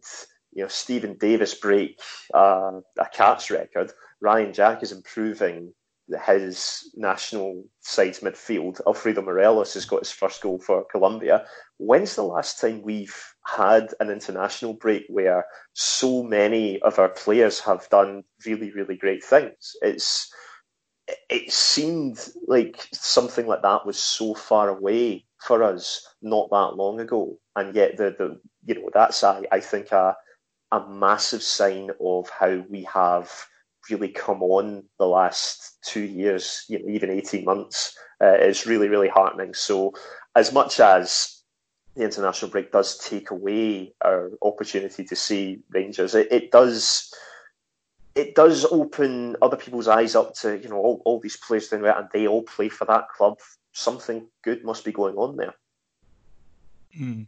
you 0.58 0.64
know 0.64 0.70
Steven 0.70 1.16
Davis 1.18 1.54
break 1.54 2.02
uh, 2.34 2.72
a 3.00 3.06
caps 3.14 3.52
record. 3.52 3.94
Ryan 4.20 4.52
Jack 4.52 4.82
is 4.82 4.92
improving 4.92 5.72
his 6.26 6.90
national 6.96 7.64
side's 7.82 8.22
midfield. 8.22 8.82
Alfredo 8.88 9.22
Morelos 9.22 9.76
has 9.76 9.86
got 9.86 10.00
his 10.00 10.12
first 10.12 10.42
goal 10.42 10.60
for 10.60 10.86
Colombia. 10.86 11.46
When's 11.78 12.16
the 12.16 12.24
last 12.24 12.60
time 12.60 12.82
we've 12.82 13.16
had 13.46 13.94
an 14.00 14.10
international 14.10 14.74
break 14.74 15.06
where 15.10 15.46
so 15.74 16.24
many 16.24 16.82
of 16.82 16.98
our 16.98 17.10
players 17.10 17.60
have 17.60 17.88
done 17.90 18.24
really, 18.46 18.72
really 18.72 18.96
great 18.96 19.24
things? 19.24 19.76
It's 19.84 20.34
it 21.30 21.52
seemed 21.52 22.28
like 22.48 22.88
something 22.94 23.46
like 23.46 23.62
that 23.62 23.86
was 23.86 24.00
so 24.00 24.34
far 24.34 24.70
away 24.70 25.26
for 25.46 25.62
us 25.62 26.06
not 26.22 26.50
that 26.50 26.76
long 26.76 27.00
ago, 27.00 27.38
and 27.56 27.76
yet 27.76 27.96
the 27.98 28.16
the 28.18 28.40
you 28.66 28.82
know 28.82 28.90
that's 28.92 29.24
I 29.24 29.44
I 29.52 29.60
think 29.60 29.92
a 29.92 30.16
a 30.72 30.88
massive 30.90 31.42
sign 31.42 31.92
of 32.02 32.30
how 32.30 32.64
we 32.70 32.84
have 32.84 33.32
really 33.90 34.10
come 34.10 34.44
on 34.44 34.84
the 35.00 35.06
last 35.06 35.78
two 35.86 36.02
years, 36.02 36.66
you 36.68 36.80
know, 36.80 36.90
even 36.90 37.10
eighteen 37.10 37.46
months. 37.46 37.98
Uh, 38.22 38.36
it's 38.40 38.66
really 38.66 38.90
really 38.90 39.08
heartening. 39.08 39.54
So 39.54 39.94
as 40.36 40.52
much 40.52 40.80
as 40.80 41.44
the 41.96 42.04
international 42.04 42.52
break 42.52 42.72
does 42.72 42.98
take 42.98 43.32
away 43.32 43.94
our 44.04 44.32
opportunity 44.42 45.04
to 45.04 45.16
see 45.16 45.64
Rangers, 45.72 46.16
it, 46.16 46.28
it 46.32 46.52
does 46.52 47.14
it 48.16 48.36
does 48.36 48.66
open 48.66 49.36
other 49.42 49.58
people's 49.58 49.88
eyes 49.88 50.16
up 50.16 50.34
to 50.36 50.60
you 50.60 50.70
know 50.70 50.78
all, 50.78 51.02
all 51.06 51.20
these 51.20 51.38
players 51.38 51.70
doing 51.70 51.84
that, 51.84 51.98
and 51.98 52.08
they 52.14 52.28
all 52.28 52.44
play 52.44 52.70
for 52.70 52.86
that 52.86 53.10
club. 53.10 53.40
Something 53.72 54.28
good 54.44 54.64
must 54.64 54.84
be 54.84 54.92
going 54.92 55.16
on 55.16 55.38
there. 55.38 55.54
Mm. 57.00 57.28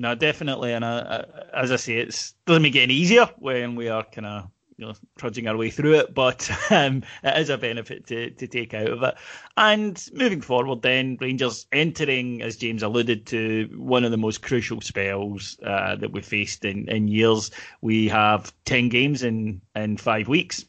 No, 0.00 0.14
definitely, 0.14 0.74
and 0.74 0.84
uh, 0.84 1.24
as 1.52 1.72
I 1.72 1.76
say, 1.76 1.94
it 1.96 2.32
doesn't 2.46 2.62
make 2.62 2.76
it 2.76 2.82
any 2.82 2.94
easier 2.94 3.28
when 3.36 3.74
we 3.74 3.88
are 3.88 4.04
kind 4.04 4.26
of 4.26 4.48
you 4.76 4.86
know 4.86 4.94
trudging 5.16 5.48
our 5.48 5.56
way 5.56 5.70
through 5.70 5.94
it, 5.94 6.14
but 6.14 6.48
um, 6.70 7.02
it 7.24 7.36
is 7.36 7.50
a 7.50 7.58
benefit 7.58 8.06
to, 8.06 8.30
to 8.30 8.46
take 8.46 8.74
out 8.74 8.88
of 8.90 9.02
it. 9.02 9.16
And 9.56 10.00
moving 10.12 10.40
forward, 10.40 10.82
then 10.82 11.18
Rangers 11.20 11.66
entering, 11.72 12.42
as 12.42 12.56
James 12.56 12.84
alluded 12.84 13.26
to, 13.26 13.68
one 13.76 14.04
of 14.04 14.12
the 14.12 14.16
most 14.16 14.40
crucial 14.40 14.80
spells 14.80 15.58
uh, 15.64 15.96
that 15.96 16.12
we've 16.12 16.24
faced 16.24 16.64
in, 16.64 16.88
in 16.88 17.08
years. 17.08 17.50
We 17.80 18.06
have 18.06 18.54
ten 18.64 18.90
games 18.90 19.24
in 19.24 19.60
in 19.74 19.96
five 19.96 20.28
weeks. 20.28 20.64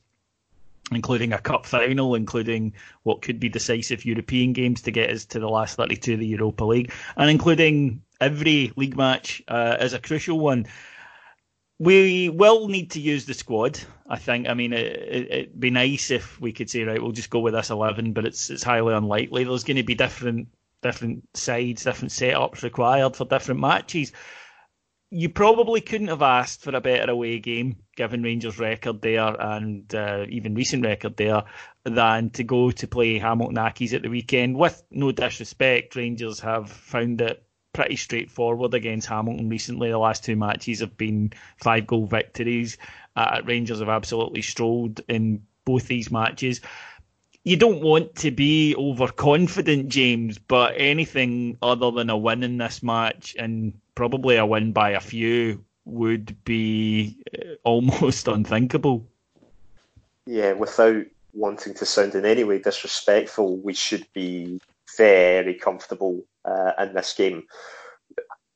Including 0.91 1.33
a 1.33 1.37
cup 1.37 1.65
final, 1.65 2.15
including 2.15 2.73
what 3.03 3.21
could 3.21 3.39
be 3.39 3.49
decisive 3.49 4.05
European 4.05 4.53
games 4.53 4.81
to 4.83 4.91
get 4.91 5.09
us 5.09 5.25
to 5.25 5.39
the 5.39 5.49
last 5.49 5.75
32 5.77 6.13
of 6.13 6.19
the 6.19 6.25
Europa 6.25 6.65
League, 6.65 6.91
and 7.15 7.29
including 7.29 8.01
every 8.19 8.71
league 8.75 8.97
match 8.97 9.41
uh, 9.47 9.77
is 9.79 9.93
a 9.93 9.99
crucial 9.99 10.39
one 10.39 10.65
we 11.79 12.27
will 12.27 12.67
need 12.67 12.91
to 12.91 12.99
use 12.99 13.25
the 13.25 13.33
squad. 13.33 13.79
I 14.07 14.17
think. 14.17 14.49
I 14.49 14.53
mean, 14.53 14.73
it, 14.73 15.49
would 15.51 15.59
be 15.59 15.69
nice 15.69 16.11
if 16.11 16.39
we 16.41 16.51
could 16.51 16.69
say, 16.69 16.83
right, 16.83 17.01
we'll 17.01 17.11
just 17.11 17.29
go 17.29 17.39
with 17.39 17.53
this 17.53 17.69
eleven, 17.69 18.11
but 18.11 18.25
it's 18.25 18.49
it's 18.49 18.63
highly 18.63 18.93
unlikely. 18.93 19.45
There's 19.45 19.63
going 19.63 19.77
to 19.77 19.83
be 19.83 19.95
different 19.95 20.49
different 20.81 21.27
sides, 21.33 21.83
different 21.83 22.11
setups 22.11 22.63
required 22.63 23.15
for 23.15 23.25
different 23.25 23.61
matches. 23.61 24.11
You 25.11 25.29
probably 25.29 25.81
couldn't 25.81 26.09
have 26.09 26.21
asked 26.21 26.61
for 26.61 26.75
a 26.75 26.81
better 26.81 27.11
away 27.11 27.39
game, 27.39 27.77
given 27.95 28.21
Rangers' 28.21 28.59
record 28.59 29.01
there 29.01 29.35
and 29.39 29.93
uh, 29.95 30.25
even 30.29 30.53
recent 30.53 30.85
record 30.85 31.17
there, 31.17 31.43
than 31.83 32.29
to 32.31 32.43
go 32.43 32.69
to 32.69 32.87
play 32.87 33.17
Hamilton 33.17 33.55
Accies 33.55 33.93
at 33.93 34.03
the 34.03 34.09
weekend. 34.09 34.55
With 34.55 34.83
no 34.91 35.11
disrespect, 35.11 35.95
Rangers 35.95 36.39
have 36.41 36.71
found 36.71 37.21
it 37.21 37.43
pretty 37.73 37.95
straightforward 37.95 38.73
against 38.75 39.07
Hamilton 39.07 39.49
recently. 39.49 39.89
The 39.89 39.97
last 39.97 40.23
two 40.23 40.35
matches 40.35 40.81
have 40.81 40.95
been 40.95 41.33
five 41.57 41.87
goal 41.87 42.05
victories. 42.05 42.77
Uh, 43.15 43.41
Rangers 43.43 43.79
have 43.79 43.89
absolutely 43.89 44.43
strolled 44.43 45.01
in 45.07 45.41
both 45.65 45.87
these 45.87 46.11
matches. 46.11 46.61
You 47.43 47.55
don't 47.55 47.81
want 47.81 48.15
to 48.17 48.31
be 48.31 48.75
overconfident, 48.75 49.89
James, 49.89 50.37
but 50.37 50.73
anything 50.77 51.57
other 51.61 51.89
than 51.89 52.09
a 52.09 52.17
win 52.17 52.43
in 52.43 52.57
this 52.57 52.83
match 52.83 53.35
and 53.39 53.73
probably 53.99 54.37
a 54.37 54.45
win 54.45 54.71
by 54.71 54.91
a 54.91 54.99
few 55.01 55.61
would 55.83 56.33
be 56.45 57.17
uh, 57.37 57.55
almost 57.65 58.27
unthinkable. 58.37 59.05
Yeah, 60.25 60.53
without 60.53 61.03
wanting 61.33 61.73
to 61.73 61.85
sound 61.85 62.15
in 62.15 62.23
any 62.23 62.45
way 62.45 62.59
disrespectful, 62.59 63.57
we 63.57 63.73
should 63.73 64.07
be 64.13 64.61
very 64.95 65.53
comfortable 65.53 66.23
uh, 66.45 66.71
in 66.79 66.93
this 66.93 67.13
game. 67.13 67.43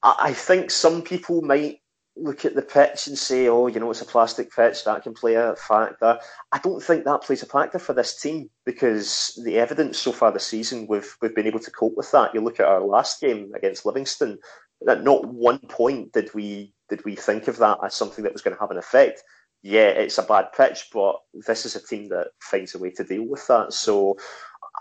I, 0.02 0.16
I 0.18 0.34
think 0.34 0.72
some 0.72 1.02
people 1.02 1.42
might 1.42 1.82
look 2.16 2.46
at 2.46 2.56
the 2.56 2.62
pitch 2.62 3.08
and 3.08 3.18
say, 3.18 3.48
oh, 3.50 3.68
you 3.68 3.82
know, 3.82 3.92
it's 3.92 4.02
a 4.02 4.06
plastic 4.06 4.50
pitch, 4.56 4.86
that 4.86 5.04
can 5.04 5.14
play 5.14 5.34
a 5.34 5.56
factor. 5.56 6.20
I 6.52 6.60
don't 6.60 6.82
think 6.82 7.04
that 7.04 7.24
plays 7.24 7.44
a 7.44 7.48
factor 7.48 7.80
for 7.80 7.94
this 7.94 8.22
team 8.22 8.50
because 8.66 9.38
the 9.44 9.58
evidence 9.58 9.98
so 9.98 10.12
far 10.12 10.32
this 10.32 10.46
season, 10.46 10.88
we've, 10.88 11.18
we've 11.22 11.36
been 11.36 11.48
able 11.48 11.60
to 11.60 11.72
cope 11.72 11.98
with 11.98 12.12
that. 12.12 12.34
You 12.34 12.42
look 12.42 12.60
at 12.60 12.68
our 12.68 12.82
last 12.82 13.20
game 13.20 13.52
against 13.56 13.86
Livingston, 13.86 14.40
at 14.88 15.04
not 15.04 15.26
one 15.26 15.60
point 15.60 16.14
did 16.14 16.34
we 16.34 16.74
did 16.90 17.04
we 17.06 17.16
think 17.16 17.48
of 17.48 17.58
that 17.58 17.80
as 17.84 17.94
something 17.94 18.24
that 18.24 18.34
was 18.34 18.42
going 18.42 18.56
to 18.56 18.62
have 18.62 18.72
an 18.72 18.78
effect. 18.78 19.24
Yeah, 19.62 19.88
it's 19.88 20.18
a 20.18 20.24
bad 20.24 20.48
pitch, 20.56 20.90
but 20.94 21.16
this 21.48 21.66
is 21.66 21.76
a 21.76 21.86
team 21.86 22.10
that 22.10 22.32
finds 22.42 22.76
a 22.76 22.80
way 22.80 22.92
to 22.92 23.04
deal 23.04 23.26
with 23.26 23.48
that. 23.48 23.72
So 23.72 24.18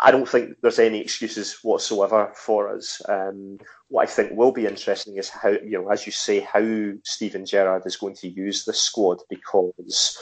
I 0.00 0.11
don't 0.11 0.28
think 0.28 0.56
there's 0.61 0.78
any 0.78 1.00
excuses 1.00 1.59
whatsoever 1.62 2.32
for 2.35 2.75
us. 2.75 3.00
Um, 3.09 3.59
what 3.88 4.09
I 4.09 4.11
think 4.11 4.32
will 4.32 4.52
be 4.52 4.66
interesting 4.66 5.18
is 5.18 5.28
how, 5.28 5.50
you 5.50 5.73
know, 5.73 5.88
as 5.90 6.06
you 6.06 6.12
say, 6.12 6.40
how 6.40 6.92
Steven 7.04 7.47
Gerrard 7.47 7.82
is 7.87 7.97
going 7.97 8.16
to 8.16 8.28
use 8.28 8.64
the 8.64 8.73
squad 8.73 9.18
because 9.30 10.18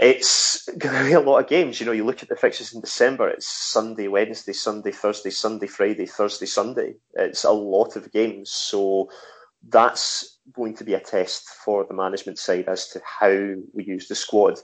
it's 0.00 0.68
going 0.78 0.96
to 0.96 1.04
be 1.04 1.12
a 1.12 1.20
lot 1.20 1.38
of 1.38 1.48
games. 1.48 1.78
You 1.78 1.86
know, 1.86 1.92
you 1.92 2.04
look 2.04 2.22
at 2.22 2.28
the 2.28 2.36
fixtures 2.36 2.72
in 2.72 2.80
December, 2.80 3.28
it's 3.28 3.46
Sunday, 3.46 4.08
Wednesday, 4.08 4.52
Sunday, 4.52 4.90
Thursday, 4.90 5.30
Sunday, 5.30 5.66
Friday, 5.66 6.06
Thursday, 6.06 6.46
Sunday. 6.46 6.94
It's 7.14 7.44
a 7.44 7.52
lot 7.52 7.96
of 7.96 8.10
games. 8.12 8.50
So 8.50 9.10
that's 9.68 10.38
going 10.52 10.74
to 10.76 10.84
be 10.84 10.94
a 10.94 11.00
test 11.00 11.48
for 11.64 11.84
the 11.84 11.94
management 11.94 12.38
side 12.38 12.68
as 12.68 12.88
to 12.88 13.00
how 13.04 13.54
we 13.74 13.84
use 13.84 14.08
the 14.08 14.14
squad. 14.14 14.58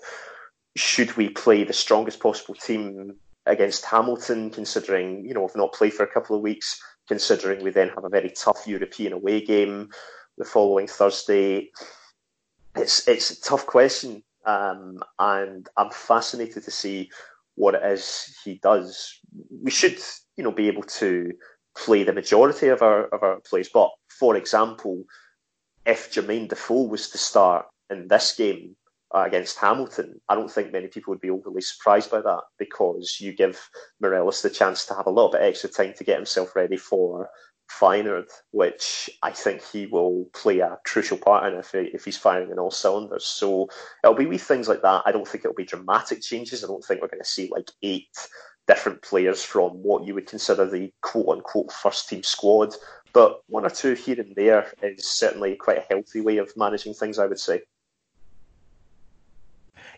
Should 0.77 1.17
we 1.17 1.29
play 1.29 1.65
the 1.65 1.73
strongest 1.73 2.21
possible 2.21 2.55
team 2.55 3.17
against 3.45 3.85
Hamilton, 3.85 4.51
considering, 4.51 5.25
you 5.25 5.35
know, 5.35 5.43
we've 5.43 5.57
not 5.57 5.73
played 5.73 5.95
for 5.95 6.03
a 6.03 6.13
couple 6.13 6.35
of 6.35 6.43
weeks, 6.43 6.81
considering 7.09 7.63
we 7.63 7.71
then 7.71 7.91
have 7.91 8.05
a 8.05 8.09
very 8.09 8.31
tough 8.31 8.67
European 8.67 9.13
away 9.13 9.41
game 9.41 9.89
the 10.39 10.45
following 10.45 10.87
Thursday. 10.87 11.71
It's 12.75 13.07
it's 13.09 13.31
a 13.31 13.41
tough 13.41 13.65
question, 13.65 14.23
um, 14.47 14.99
and 15.19 15.69
I'm 15.77 15.91
fascinated 15.91 16.65
to 16.65 16.71
see 16.71 17.11
what 17.57 17.75
it 17.75 17.83
is 17.85 18.37
he 18.45 18.59
does. 18.63 19.19
We 19.63 19.71
should, 19.71 19.99
you 20.37 20.45
know, 20.45 20.53
be 20.53 20.69
able 20.69 20.85
to 20.85 21.33
play 21.77 22.05
the 22.05 22.13
majority 22.13 22.69
of 22.69 22.83
our 22.83 23.07
of 23.07 23.23
our 23.23 23.41
plays. 23.41 23.69
But 23.73 23.91
for 24.09 24.37
example, 24.37 25.05
if 25.85 26.13
Jermaine 26.13 26.49
Defoe 26.49 26.83
was 26.85 27.11
to 27.11 27.19
start 27.19 27.67
in 27.91 28.09
this 28.09 28.35
game, 28.37 28.77
uh, 29.15 29.25
against 29.25 29.59
Hamilton, 29.59 30.21
I 30.29 30.35
don't 30.35 30.51
think 30.51 30.73
many 30.73 30.89
people 30.89 31.13
would 31.13 31.21
be 31.21 31.31
overly 31.31 31.61
surprised 31.61 32.11
by 32.11 32.21
that 32.21 32.41
because 32.59 33.19
you 33.21 33.33
give 33.33 33.71
Morelos 34.01 34.43
the 34.43 34.51
chance 34.51 34.85
to 34.87 34.95
have 34.95 35.07
a 35.07 35.11
little 35.11 35.31
bit 35.31 35.43
extra 35.43 35.71
time 35.71 35.95
to 35.97 36.05
get 36.05 36.17
himself 36.17 36.57
ready 36.57 36.77
for 36.77 37.29
Feyenoord, 37.71 38.31
which 38.51 39.11
I 39.23 39.31
think 39.31 39.63
he 39.63 39.87
will 39.87 40.27
play 40.33 40.61
a 40.61 40.79
crucial 40.85 41.19
part 41.19 41.53
in 41.53 41.59
if, 41.59 41.73
he, 41.73 41.79
if 41.93 42.05
he's 42.05 42.17
firing 42.17 42.51
in 42.51 42.59
all 42.59 42.71
cylinders. 42.71 43.27
So 43.27 43.69
it'll 44.03 44.15
be 44.15 44.27
wee 44.27 44.39
things 44.39 44.69
like 44.69 44.83
that. 44.83 45.03
I 45.05 45.13
don't 45.13 45.27
think 45.27 45.45
it'll 45.45 45.55
be 45.55 45.65
dramatic 45.65 46.23
changes. 46.23 46.63
I 46.63 46.69
don't 46.69 46.85
think 46.85 47.01
we're 47.01 47.09
going 47.09 47.23
to 47.23 47.29
see 47.29 47.49
like 47.51 47.71
eight 47.83 48.17
different 48.67 49.03
players 49.03 49.45
from 49.45 49.71
what 49.83 50.05
you 50.07 50.15
would 50.15 50.27
consider 50.27 50.69
the 50.69 50.93
quote 51.03 51.29
unquote 51.29 51.73
first 51.73 52.09
team 52.09 52.23
squad. 52.23 52.75
But 53.13 53.41
one 53.49 53.65
or 53.65 53.71
two 53.71 53.95
here 53.95 54.21
and 54.21 54.35
there 54.37 54.73
is 54.83 55.09
certainly 55.09 55.57
quite 55.57 55.79
a 55.79 55.87
healthy 55.89 56.21
way 56.21 56.39
of 56.39 56.53
managing 56.57 56.95
things, 56.95 57.19
I 57.19 57.27
would 57.27 57.41
say. 57.41 57.63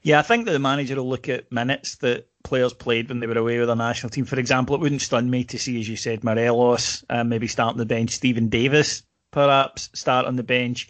Yeah, 0.03 0.19
I 0.19 0.23
think 0.23 0.47
that 0.47 0.53
the 0.53 0.59
manager 0.59 0.97
will 0.97 1.09
look 1.09 1.29
at 1.29 1.51
minutes 1.51 1.97
that 1.97 2.29
players 2.45 2.73
played 2.73 3.09
when 3.09 3.21
they 3.21 3.27
were 3.27 3.39
away 3.39 3.59
with 3.59 3.69
their 3.69 3.77
national 3.77 4.11
team. 4.11 4.25
For 4.25 4.39
example, 4.39 4.75
it 4.75 4.81
wouldn't 4.81 5.03
stun 5.03 5.29
me 5.29 5.45
to 5.45 5.59
see, 5.59 5.81
as 5.81 5.89
you 5.89 5.97
said, 5.97 6.25
Morelos 6.25 7.05
uh, 7.11 7.25
maybe 7.25 7.47
start 7.47 7.73
on 7.73 7.79
the 7.79 7.87
bench, 7.87 8.11
Steven 8.11 8.49
Davis 8.49 9.03
perhaps 9.31 9.91
start 9.95 10.27
on 10.27 10.37
the 10.37 10.43
bench. 10.43 10.89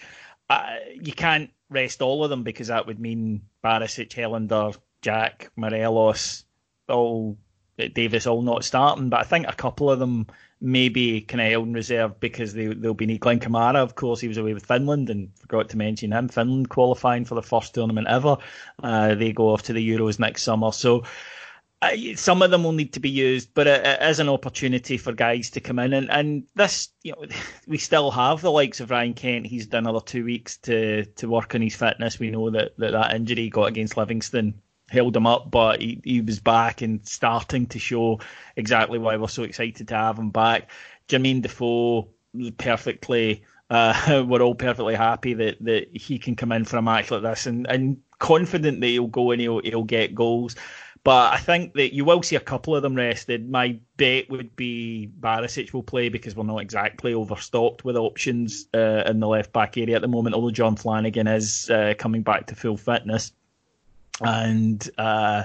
Uh, 0.50 0.76
you 1.00 1.12
can't 1.12 1.50
rest 1.70 2.02
all 2.02 2.24
of 2.24 2.30
them 2.30 2.42
because 2.42 2.68
that 2.68 2.86
would 2.86 2.98
mean 2.98 3.42
Barisic, 3.62 4.10
Helander, 4.10 4.76
Jack, 5.02 5.50
Morelos, 5.56 6.44
all 6.88 7.36
Davis 7.76 8.26
all 8.26 8.42
not 8.42 8.64
starting. 8.64 9.08
But 9.08 9.20
I 9.20 9.24
think 9.24 9.46
a 9.46 9.52
couple 9.52 9.90
of 9.90 9.98
them 9.98 10.26
maybe 10.60 11.20
of 11.40 11.50
held 11.50 11.66
in 11.66 11.72
reserve 11.72 12.18
because 12.20 12.52
they, 12.52 12.66
they'll 12.66 12.94
be 12.94 13.06
need 13.06 13.20
Glenn 13.20 13.40
Kamara. 13.40 13.76
Of 13.76 13.94
course, 13.94 14.20
he 14.20 14.28
was 14.28 14.38
away 14.38 14.54
with 14.54 14.66
Finland 14.66 15.10
and 15.10 15.30
forgot 15.38 15.68
to 15.70 15.76
mention 15.76 16.12
him. 16.12 16.28
Finland 16.28 16.68
qualifying 16.68 17.24
for 17.24 17.34
the 17.34 17.42
first 17.42 17.74
tournament 17.74 18.08
ever. 18.08 18.36
Uh, 18.82 19.14
they 19.14 19.32
go 19.32 19.50
off 19.50 19.62
to 19.64 19.72
the 19.72 19.88
Euros 19.88 20.18
next 20.18 20.42
summer. 20.42 20.72
So 20.72 21.04
some 22.16 22.42
of 22.42 22.50
them 22.50 22.64
will 22.64 22.72
need 22.72 22.92
to 22.94 23.00
be 23.00 23.10
used, 23.10 23.54
but 23.54 23.68
it, 23.68 23.86
it 23.86 24.02
is 24.02 24.18
an 24.18 24.28
opportunity 24.28 24.96
for 24.96 25.12
guys 25.12 25.50
to 25.50 25.60
come 25.60 25.78
in. 25.78 25.92
And, 25.92 26.10
and 26.10 26.44
this, 26.54 26.88
you 27.04 27.12
know, 27.12 27.24
we 27.68 27.78
still 27.78 28.10
have 28.10 28.40
the 28.40 28.50
likes 28.50 28.80
of 28.80 28.90
Ryan 28.90 29.14
Kent. 29.14 29.46
He's 29.46 29.66
done 29.66 29.86
another 29.86 30.04
two 30.04 30.24
weeks 30.24 30.56
to, 30.58 31.04
to 31.04 31.28
work 31.28 31.54
on 31.54 31.62
his 31.62 31.76
fitness. 31.76 32.18
We 32.18 32.30
know 32.30 32.50
that 32.50 32.76
that, 32.78 32.92
that 32.92 33.14
injury 33.14 33.44
he 33.44 33.50
got 33.50 33.68
against 33.68 33.96
Livingston 33.96 34.60
held 34.90 35.16
him 35.16 35.26
up, 35.26 35.50
but 35.50 35.80
he, 35.80 36.00
he 36.04 36.20
was 36.20 36.40
back 36.40 36.82
and 36.82 37.06
starting 37.06 37.66
to 37.66 37.78
show 37.78 38.20
exactly 38.56 38.98
why 38.98 39.16
we're 39.16 39.28
so 39.28 39.42
excited 39.42 39.88
to 39.88 39.94
have 39.94 40.18
him 40.18 40.30
back. 40.30 40.70
Jermaine 41.08 41.42
Defoe 41.42 42.08
perfectly. 42.56 43.44
Uh, 43.70 44.24
we're 44.28 44.42
all 44.42 44.54
perfectly 44.54 44.94
happy 44.94 45.34
that, 45.34 45.56
that 45.60 45.88
he 45.92 46.18
can 46.18 46.36
come 46.36 46.52
in 46.52 46.64
for 46.64 46.78
a 46.78 46.82
match 46.82 47.10
like 47.10 47.22
this 47.22 47.46
and, 47.46 47.66
and 47.66 47.98
confident 48.18 48.80
that 48.80 48.86
he'll 48.86 49.06
go 49.06 49.30
and 49.30 49.40
he'll, 49.40 49.60
he'll 49.60 49.84
get 49.84 50.14
goals. 50.14 50.56
But 51.04 51.32
I 51.32 51.38
think 51.38 51.74
that 51.74 51.94
you 51.94 52.04
will 52.04 52.22
see 52.22 52.36
a 52.36 52.40
couple 52.40 52.74
of 52.74 52.82
them 52.82 52.94
rested. 52.94 53.48
My 53.48 53.78
bet 53.96 54.28
would 54.30 54.56
be 54.56 55.08
Barisic 55.20 55.72
will 55.72 55.82
play 55.82 56.08
because 56.08 56.34
we're 56.34 56.44
not 56.44 56.58
exactly 56.58 57.14
overstocked 57.14 57.84
with 57.84 57.96
options 57.96 58.66
uh, 58.74 59.04
in 59.06 59.20
the 59.20 59.28
left 59.28 59.52
back 59.52 59.78
area 59.78 59.96
at 59.96 60.02
the 60.02 60.08
moment, 60.08 60.34
although 60.34 60.50
John 60.50 60.76
Flanagan 60.76 61.26
is 61.26 61.70
uh, 61.70 61.94
coming 61.96 62.22
back 62.22 62.48
to 62.48 62.54
full 62.54 62.76
fitness. 62.76 63.32
And 64.20 64.88
uh, 64.98 65.44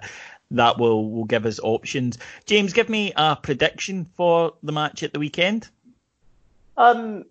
that 0.51 0.77
will, 0.77 1.09
will 1.09 1.25
give 1.25 1.45
us 1.45 1.59
options. 1.61 2.17
James, 2.45 2.73
give 2.73 2.89
me 2.89 3.13
a 3.15 3.35
prediction 3.35 4.05
for 4.15 4.53
the 4.63 4.71
match 4.71 5.03
at 5.03 5.13
the 5.13 5.19
weekend. 5.19 5.69
Um, 6.77 7.25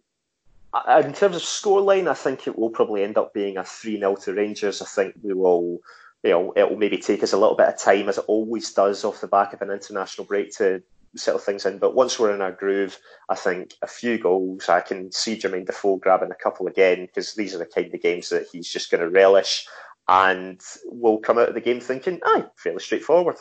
in 0.98 1.12
terms 1.12 1.36
of 1.36 1.42
scoreline, 1.42 2.08
I 2.08 2.14
think 2.14 2.46
it 2.46 2.58
will 2.58 2.70
probably 2.70 3.02
end 3.02 3.18
up 3.18 3.34
being 3.34 3.56
a 3.56 3.64
3 3.64 3.98
0 3.98 4.16
to 4.16 4.34
Rangers. 4.34 4.80
I 4.80 4.86
think 4.86 5.14
we 5.22 5.34
will 5.34 5.80
you 6.22 6.30
know, 6.30 6.52
it 6.56 6.68
will 6.68 6.76
maybe 6.76 6.98
take 6.98 7.22
us 7.22 7.32
a 7.32 7.38
little 7.38 7.56
bit 7.56 7.68
of 7.68 7.78
time, 7.78 8.08
as 8.08 8.18
it 8.18 8.24
always 8.28 8.72
does, 8.72 9.04
off 9.04 9.20
the 9.20 9.26
back 9.26 9.52
of 9.52 9.62
an 9.62 9.70
international 9.70 10.26
break 10.26 10.54
to 10.56 10.82
settle 11.16 11.40
things 11.40 11.66
in. 11.66 11.78
But 11.78 11.94
once 11.94 12.18
we're 12.18 12.34
in 12.34 12.40
our 12.40 12.52
groove, 12.52 12.98
I 13.28 13.34
think 13.34 13.74
a 13.82 13.86
few 13.86 14.18
goals, 14.18 14.68
I 14.68 14.80
can 14.80 15.10
see 15.10 15.36
Jermaine 15.36 15.66
Defoe 15.66 15.96
grabbing 15.96 16.30
a 16.30 16.36
couple 16.36 16.68
again 16.68 17.06
because 17.06 17.34
these 17.34 17.54
are 17.54 17.58
the 17.58 17.66
kind 17.66 17.92
of 17.92 18.00
games 18.00 18.28
that 18.28 18.46
he's 18.52 18.68
just 18.68 18.90
going 18.90 19.00
to 19.00 19.10
relish. 19.10 19.66
And 20.12 20.60
we'll 20.84 21.16
come 21.16 21.38
out 21.38 21.48
of 21.48 21.54
the 21.54 21.60
game 21.62 21.80
thinking, 21.80 22.20
aye, 22.22 22.44
fairly 22.56 22.80
straightforward. 22.80 23.36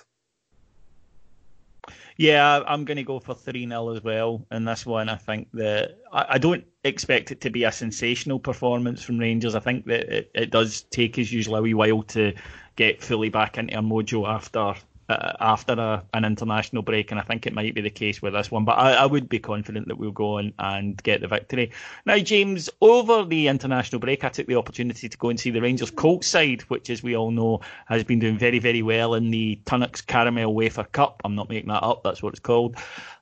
Yeah, 2.16 2.62
I'm 2.66 2.86
going 2.86 2.96
to 2.96 3.04
go 3.04 3.20
for 3.20 3.36
3 3.36 3.68
0 3.68 3.90
as 3.90 4.01
well 4.01 4.46
in 4.51 4.63
this 4.63 4.86
one. 4.86 5.10
I 5.10 5.18
think 5.18 5.50
that 5.54 5.98
I, 6.13 6.38
don't 6.38 6.63
expect 6.86 7.32
it 7.32 7.42
to 7.42 7.50
be 7.50 7.66
a 7.66 7.74
sensational 7.74 8.40
performance 8.40 9.04
from 9.04 9.18
Rangers. 9.18 9.54
I 9.54 9.60
think 9.60 9.86
that 9.88 10.08
it, 10.08 10.32
it 10.34 10.50
does 10.50 10.84
take 10.84 11.20
us 11.20 11.30
usually 11.30 11.60
a 11.60 11.62
wee 11.62 11.74
while 11.74 12.04
to 12.04 12.34
get 12.78 13.01
fully 13.01 13.28
back 13.28 13.58
into 13.58 13.78
a 13.78 13.82
mojo 13.82 14.25
after 14.25 14.75
uh, 15.12 15.36
after 15.39 15.74
a, 15.74 16.03
an 16.13 16.25
international 16.25 16.82
break, 16.82 17.12
and 17.12 17.20
I 17.20 17.24
think 17.24 17.46
it 17.46 17.53
might 17.53 17.75
be 17.75 17.82
the 17.82 17.89
case 17.89 18.22
with 18.22 18.34
this 18.34 18.50
one. 18.50 18.65
But 18.65 18.77
I, 18.77 18.94
I, 18.94 19.06
would 19.06 19.27
be 19.27 19.39
confident 19.39 19.88
that 19.88 19.98
we'll 19.98 20.12
go 20.12 20.38
on 20.38 20.53
and 20.60 21.01
get 21.03 21.22
the 21.22 21.27
victory. 21.27 21.72
Now, 22.06 22.18
James, 22.20 22.70
over 22.80 23.25
the 23.25 23.48
international 23.48 24.00
break, 24.00 24.24
I 24.24 24.30
took 24.30 24.48
the 24.48 24.56
opportunity 24.56 25.10
to 25.10 25.18
go 25.18 25.30
and 25.30 25.39
see 25.39 25.51
the 25.51 25.62
Rangers 25.62 25.91
Colts 25.91 26.27
side, 26.27 26.62
which, 26.63 26.89
as 26.89 27.03
we 27.03 27.15
all 27.15 27.32
know, 27.32 27.62
has 27.88 28.03
been 28.03 28.20
doing 28.20 28.38
very, 28.38 28.60
very 28.60 28.82
well 28.82 29.13
in 29.15 29.32
the 29.32 29.60
Tunnocks 29.65 30.06
Caramel 30.06 30.53
Wafer 30.53 30.86
Cup. 30.86 31.22
I'm 31.25 31.36
not 31.36 31.50
making 31.50 31.70
that 31.70 31.84
up; 31.84 32.03
that's 32.03 32.24
what 32.24 32.34
it's 32.34 32.39
called. 32.39 32.77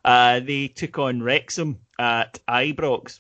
Uh, 0.06 0.40
they 0.40 0.68
took 0.68 1.00
on 1.00 1.24
Wrexham 1.24 1.80
at 1.98 2.40
Ibrox. 2.48 3.20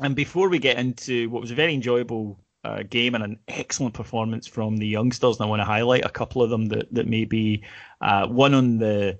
And 0.00 0.16
before 0.16 0.48
we 0.48 0.58
get 0.58 0.78
into 0.78 1.28
what 1.28 1.42
was 1.42 1.50
a 1.50 1.54
very 1.54 1.74
enjoyable 1.74 2.38
uh, 2.64 2.82
game 2.82 3.14
and 3.14 3.24
an 3.24 3.38
excellent 3.48 3.94
performance 3.94 4.46
from 4.46 4.76
the 4.76 4.86
youngsters. 4.86 5.38
And 5.38 5.46
I 5.46 5.48
want 5.48 5.60
to 5.60 5.64
highlight 5.64 6.04
a 6.04 6.10
couple 6.10 6.42
of 6.42 6.50
them 6.50 6.66
that 6.66 6.92
that 6.92 7.06
may 7.06 7.24
be 7.24 7.62
uh, 8.00 8.26
one 8.26 8.54
on 8.54 8.78
the 8.78 9.18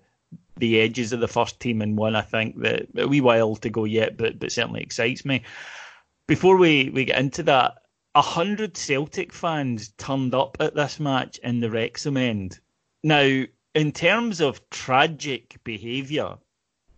the 0.57 0.81
edges 0.81 1.13
of 1.13 1.21
the 1.21 1.29
first 1.29 1.59
team 1.59 1.81
and 1.81 1.97
one 1.97 2.15
I 2.15 2.21
think 2.21 2.61
that 2.61 2.87
a 2.97 3.09
wee 3.09 3.21
while 3.23 3.57
to 3.57 3.71
go 3.71 3.85
yet, 3.85 4.17
but 4.17 4.39
but 4.39 4.53
certainly 4.53 4.83
excites 4.83 5.25
me. 5.25 5.43
Before 6.27 6.57
we, 6.57 6.91
we 6.91 7.07
get 7.07 7.19
into 7.19 7.43
that, 7.45 7.83
a 8.15 8.23
hundred 8.23 8.77
Celtic 8.77 9.33
fans 9.33 9.89
turned 9.97 10.35
up 10.35 10.57
at 10.61 10.75
this 10.75 11.01
match 11.01 11.39
in 11.39 11.61
the 11.61 11.71
Wrexham 11.71 12.17
end. 12.17 12.61
Now, 13.03 13.45
in 13.75 13.93
terms 13.93 14.41
of 14.41 14.69
tragic 14.71 15.59
behaviour, 15.65 16.37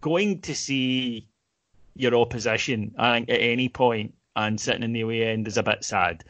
going 0.01 0.41
to 0.43 0.55
see 0.55 1.29
your 1.95 2.15
opposition, 2.15 2.95
I 2.99 3.17
think, 3.17 3.31
at 3.31 3.41
any 3.41 3.69
point 3.69 4.15
and 4.37 4.61
sitting 4.61 4.83
in 4.83 4.93
the 4.93 5.03
away 5.03 5.25
end 5.25 5.47
is 5.47 5.57
a 5.57 5.63
bit 5.63 5.85
sad. 5.85 6.25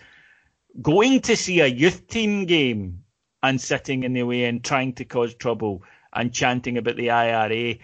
Going 0.80 1.20
to 1.22 1.36
see 1.36 1.60
a 1.60 1.66
youth 1.66 2.08
team 2.08 2.46
game 2.46 3.04
and 3.42 3.60
sitting 3.60 4.04
in 4.04 4.12
the 4.12 4.20
away 4.20 4.44
end 4.44 4.64
trying 4.64 4.94
to 4.94 5.04
cause 5.04 5.34
trouble 5.34 5.82
and 6.12 6.32
chanting 6.32 6.78
about 6.78 6.96
the 6.96 7.10
IRA, 7.10 7.76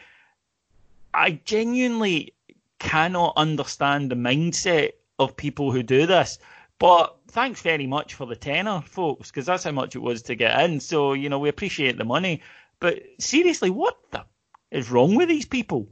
I 1.14 1.40
genuinely 1.44 2.34
cannot 2.78 3.34
understand 3.36 4.10
the 4.10 4.16
mindset 4.16 4.92
of 5.18 5.36
people 5.36 5.72
who 5.72 5.82
do 5.82 6.06
this. 6.06 6.38
But 6.78 7.16
thanks 7.28 7.60
very 7.60 7.86
much 7.86 8.14
for 8.14 8.26
the 8.26 8.36
tenner, 8.36 8.80
folks, 8.82 9.30
because 9.30 9.46
that's 9.46 9.64
how 9.64 9.72
much 9.72 9.96
it 9.96 10.02
was 10.02 10.22
to 10.22 10.36
get 10.36 10.60
in. 10.60 10.78
So, 10.78 11.12
you 11.12 11.28
know, 11.28 11.38
we 11.38 11.48
appreciate 11.48 11.98
the 11.98 12.04
money. 12.04 12.40
But 12.78 13.02
seriously, 13.18 13.70
what 13.70 13.98
the 14.12 14.24
is 14.70 14.90
wrong 14.90 15.16
with 15.16 15.28
these 15.28 15.46
people? 15.46 15.88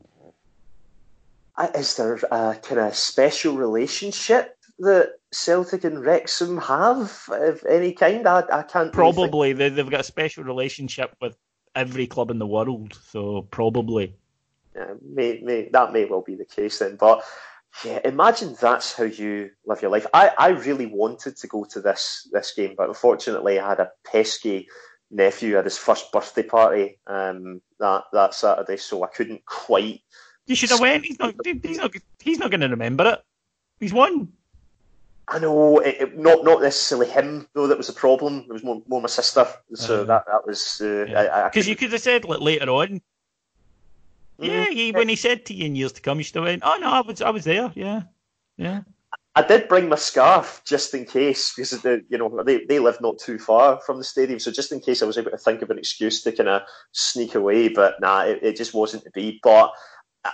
Is 1.74 1.96
there 1.96 2.16
a 2.30 2.56
kind 2.62 2.80
of 2.80 2.94
special 2.94 3.56
relationship 3.56 4.56
that 4.78 5.14
Celtic 5.32 5.84
and 5.84 6.04
Wrexham 6.04 6.58
have 6.58 7.28
of 7.30 7.64
any 7.68 7.92
kind? 7.92 8.26
I, 8.26 8.44
I 8.52 8.62
can't. 8.62 8.92
Probably 8.92 9.54
really 9.54 9.70
they, 9.70 9.82
have 9.82 9.90
got 9.90 10.00
a 10.00 10.04
special 10.04 10.44
relationship 10.44 11.16
with 11.20 11.36
every 11.74 12.06
club 12.06 12.30
in 12.30 12.38
the 12.38 12.46
world, 12.46 12.98
so 13.10 13.42
probably. 13.50 14.14
Yeah, 14.74 14.94
may, 15.02 15.40
may, 15.42 15.68
that 15.72 15.92
may 15.92 16.04
well 16.04 16.20
be 16.20 16.34
the 16.34 16.44
case 16.44 16.80
then, 16.80 16.96
but 16.96 17.24
yeah, 17.84 18.00
imagine 18.04 18.56
that's 18.60 18.92
how 18.92 19.04
you 19.04 19.50
live 19.66 19.82
your 19.82 19.90
life. 19.90 20.06
I, 20.12 20.32
I 20.38 20.48
really 20.48 20.86
wanted 20.86 21.36
to 21.36 21.46
go 21.46 21.64
to 21.64 21.80
this 21.80 22.28
this 22.32 22.52
game, 22.54 22.74
but 22.76 22.88
unfortunately, 22.88 23.58
I 23.58 23.68
had 23.68 23.80
a 23.80 23.90
pesky 24.04 24.68
nephew 25.10 25.56
at 25.56 25.64
his 25.64 25.78
first 25.78 26.10
birthday 26.12 26.42
party 26.42 26.98
um, 27.06 27.60
that 27.78 28.04
that 28.12 28.34
Saturday, 28.34 28.76
so 28.76 29.02
I 29.02 29.08
couldn't 29.08 29.44
quite 29.46 30.00
you 30.46 30.54
should 30.54 30.70
have 30.70 30.80
went. 30.80 31.04
He's 31.04 31.18
not. 31.18 31.35
He's 31.44 31.78
not. 31.78 31.94
He's 32.20 32.38
not 32.38 32.50
going 32.50 32.61
to 32.61 32.68
remember 32.68 33.09
it. 33.09 33.24
He's 33.80 33.92
won. 33.92 34.32
I 35.28 35.40
know, 35.40 35.80
it, 35.80 35.96
it, 36.00 36.18
not 36.18 36.44
not 36.44 36.62
necessarily 36.62 37.11
him 37.11 37.48
though. 37.52 37.66
That 37.66 37.76
was 37.76 37.88
the 37.88 37.92
problem. 37.92 38.44
It 38.48 38.52
was 38.52 38.62
more, 38.62 38.80
more 38.87 39.00
my 39.00 39.09
sister. 39.09 39.44
So 39.74 40.02
uh, 40.02 40.04
that 40.04 40.24
that 40.26 40.46
was 40.46 40.76
because 40.78 41.11
uh, 41.11 41.50
yeah. 41.54 41.62
you 41.62 41.74
could 41.74 41.90
have 41.92 42.00
said 42.00 42.24
like, 42.24 42.40
later 42.40 42.70
on. 42.70 43.00
Mm-hmm. 44.38 44.44
Yeah, 44.44 44.64
he, 44.66 44.92
when 44.92 45.09
he 45.09 45.16
said 45.16 45.46
to 45.46 45.54
you 45.54 45.66
in 45.66 45.74
years 45.74 45.92
to 45.92 46.00
come, 46.00 46.18
you 46.18 46.24
should 46.24 46.37
have 46.37 46.44
went. 46.44 46.62
Oh 46.64 46.76
no, 46.80 46.90
I 46.90 47.00
was 47.00 47.22
I 47.22 47.30
was 47.30 47.44
there. 47.44 47.72
Yeah, 47.74 48.02
yeah. 48.56 48.82
I 49.35 49.42
did 49.42 49.68
bring 49.68 49.88
my 49.88 49.96
scarf 49.96 50.62
just 50.64 50.94
in 50.94 51.04
case 51.04 51.52
because 51.54 51.70
the, 51.82 52.02
you 52.09 52.16
know 52.16 52.42
they, 52.42 52.64
they 52.64 52.78
live 52.78 52.98
not 53.00 53.18
too 53.18 53.38
far 53.38 53.80
from 53.80 53.98
the 53.98 54.04
stadium, 54.04 54.38
so 54.38 54.50
just 54.50 54.72
in 54.72 54.80
case 54.80 55.02
I 55.02 55.06
was 55.06 55.18
able 55.18 55.32
to 55.32 55.37
think 55.37 55.61
of 55.61 55.70
an 55.70 55.78
excuse 55.78 56.22
to 56.22 56.32
kind 56.32 56.48
of 56.48 56.62
sneak 56.92 57.35
away. 57.35 57.68
But 57.68 58.00
nah, 58.00 58.22
it, 58.22 58.38
it 58.42 58.56
just 58.56 58.74
wasn't 58.74 59.04
to 59.04 59.11
be. 59.11 59.40
But 59.42 59.72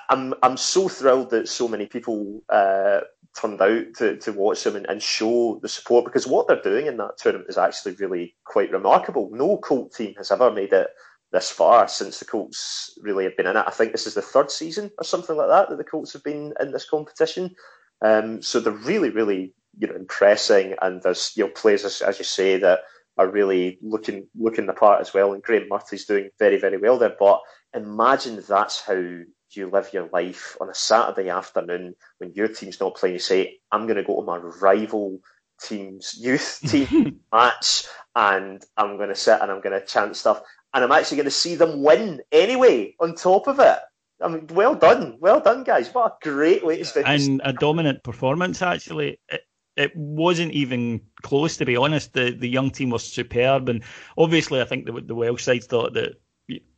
I'm 0.09 0.35
I'm 0.42 0.57
so 0.57 0.88
thrilled 0.88 1.31
that 1.31 1.48
so 1.48 1.68
many 1.68 1.87
people 1.87 2.42
uh, 2.48 3.00
turned 3.38 3.61
out 3.61 3.94
to, 3.96 4.16
to 4.16 4.33
watch 4.33 4.62
them 4.64 4.76
and, 4.76 4.87
and, 4.88 5.02
show 5.02 5.59
the 5.62 5.68
support 5.68 6.05
because 6.05 6.26
what 6.26 6.46
they're 6.46 6.61
doing 6.62 6.87
in 6.87 6.98
that 6.98 7.16
tournament 7.16 7.48
is 7.48 7.59
actually 7.59 7.92
really 7.94 8.35
quite 8.44 8.70
remarkable. 8.70 9.31
No 9.33 9.57
Colt 9.59 9.94
team 9.94 10.14
has 10.18 10.31
ever 10.31 10.50
made 10.50 10.72
it 10.72 10.88
this 11.33 11.50
far 11.50 11.88
since 11.88 12.18
the 12.18 12.26
Colts 12.26 12.96
really 13.00 13.24
have 13.24 13.37
been 13.37 13.46
in 13.46 13.57
it. 13.57 13.64
I 13.66 13.70
think 13.70 13.92
this 13.92 14.07
is 14.07 14.14
the 14.14 14.22
third 14.22 14.50
season 14.50 14.90
or 14.98 15.05
something 15.05 15.37
like 15.37 15.48
that 15.48 15.70
that 15.70 15.78
the 15.78 15.85
Colts 15.85 16.12
have 16.12 16.22
been 16.22 16.52
in 16.61 16.72
this 16.72 16.88
competition. 16.88 17.55
Um, 18.02 18.42
so 18.42 18.61
they're 18.61 18.72
really, 18.72 19.11
really 19.11 19.55
you 19.78 19.88
know 19.88 19.94
impressing, 19.94 20.74
and 20.83 21.02
there's 21.02 21.33
you 21.37 21.44
know 21.44 21.50
players 21.50 21.85
as, 21.85 22.02
as 22.02 22.18
you 22.18 22.24
say 22.24 22.59
that 22.59 22.81
are 23.18 23.28
really 23.28 23.78
looking 23.83 24.26
looking 24.38 24.66
the 24.66 24.72
part 24.72 25.00
as 25.00 25.14
well. 25.14 25.33
And 25.33 25.42
Graeme 25.42 25.68
Murty's 25.68 26.07
doing 26.07 26.31
very, 26.38 26.59
very 26.59 26.78
well 26.78 26.98
there. 26.98 27.16
But 27.18 27.40
imagine 27.74 28.42
that's 28.46 28.81
how 28.81 29.18
you 29.57 29.69
live 29.71 29.93
your 29.93 30.09
life 30.12 30.57
on 30.61 30.69
a 30.69 30.75
Saturday 30.75 31.29
afternoon 31.29 31.95
when 32.19 32.33
your 32.33 32.49
team's 32.49 32.81
not 32.81 32.97
playing. 32.97 33.15
You 33.15 33.21
say, 33.21 33.59
I'm 33.71 33.87
going 33.87 33.97
to 33.97 34.05
go 34.05 34.21
to 34.21 34.27
my 34.27 34.38
rival 34.38 35.21
team's 35.62 36.15
youth 36.19 36.61
team 36.67 37.21
match 37.33 37.85
and 38.15 38.65
I'm 38.77 38.97
going 38.97 39.09
to 39.09 39.15
sit 39.15 39.41
and 39.41 39.51
I'm 39.51 39.61
going 39.61 39.79
to 39.79 39.87
chant 39.87 40.17
stuff. 40.17 40.43
And 40.75 40.83
I'm 40.85 40.93
actually 40.93 41.19
going 41.19 41.25
to 41.25 41.31
see 41.31 41.55
them 41.55 41.83
win 41.83 42.21
anyway 42.33 42.95
on 42.99 43.15
top 43.15 43.47
of 43.47 43.61
it. 43.61 43.79
I 44.23 44.29
mean, 44.29 44.47
well 44.49 44.75
done. 44.75 45.19
Well 45.21 45.41
done, 45.41 45.65
guys. 45.65 45.93
What 45.93 46.12
a 46.12 46.29
great 46.29 46.65
way 46.65 46.79
to 46.79 46.85
spend 46.85 47.07
And 47.07 47.41
a 47.45 47.53
dominant 47.53 48.03
performance, 48.05 48.62
actually. 48.62 49.19
It, 49.29 49.43
it 49.77 49.97
wasn't 49.97 50.53
even 50.53 51.01
close, 51.23 51.57
to 51.57 51.65
be 51.65 51.77
honest. 51.77 52.12
The 52.12 52.31
the 52.31 52.49
young 52.49 52.71
team 52.71 52.91
was 52.91 53.05
superb. 53.05 53.69
And 53.69 53.83
obviously, 54.17 54.61
I 54.61 54.65
think 54.65 54.87
the, 54.87 55.01
the 55.01 55.15
Welsh 55.15 55.43
side 55.43 55.65
thought 55.65 55.95
that 55.95 56.15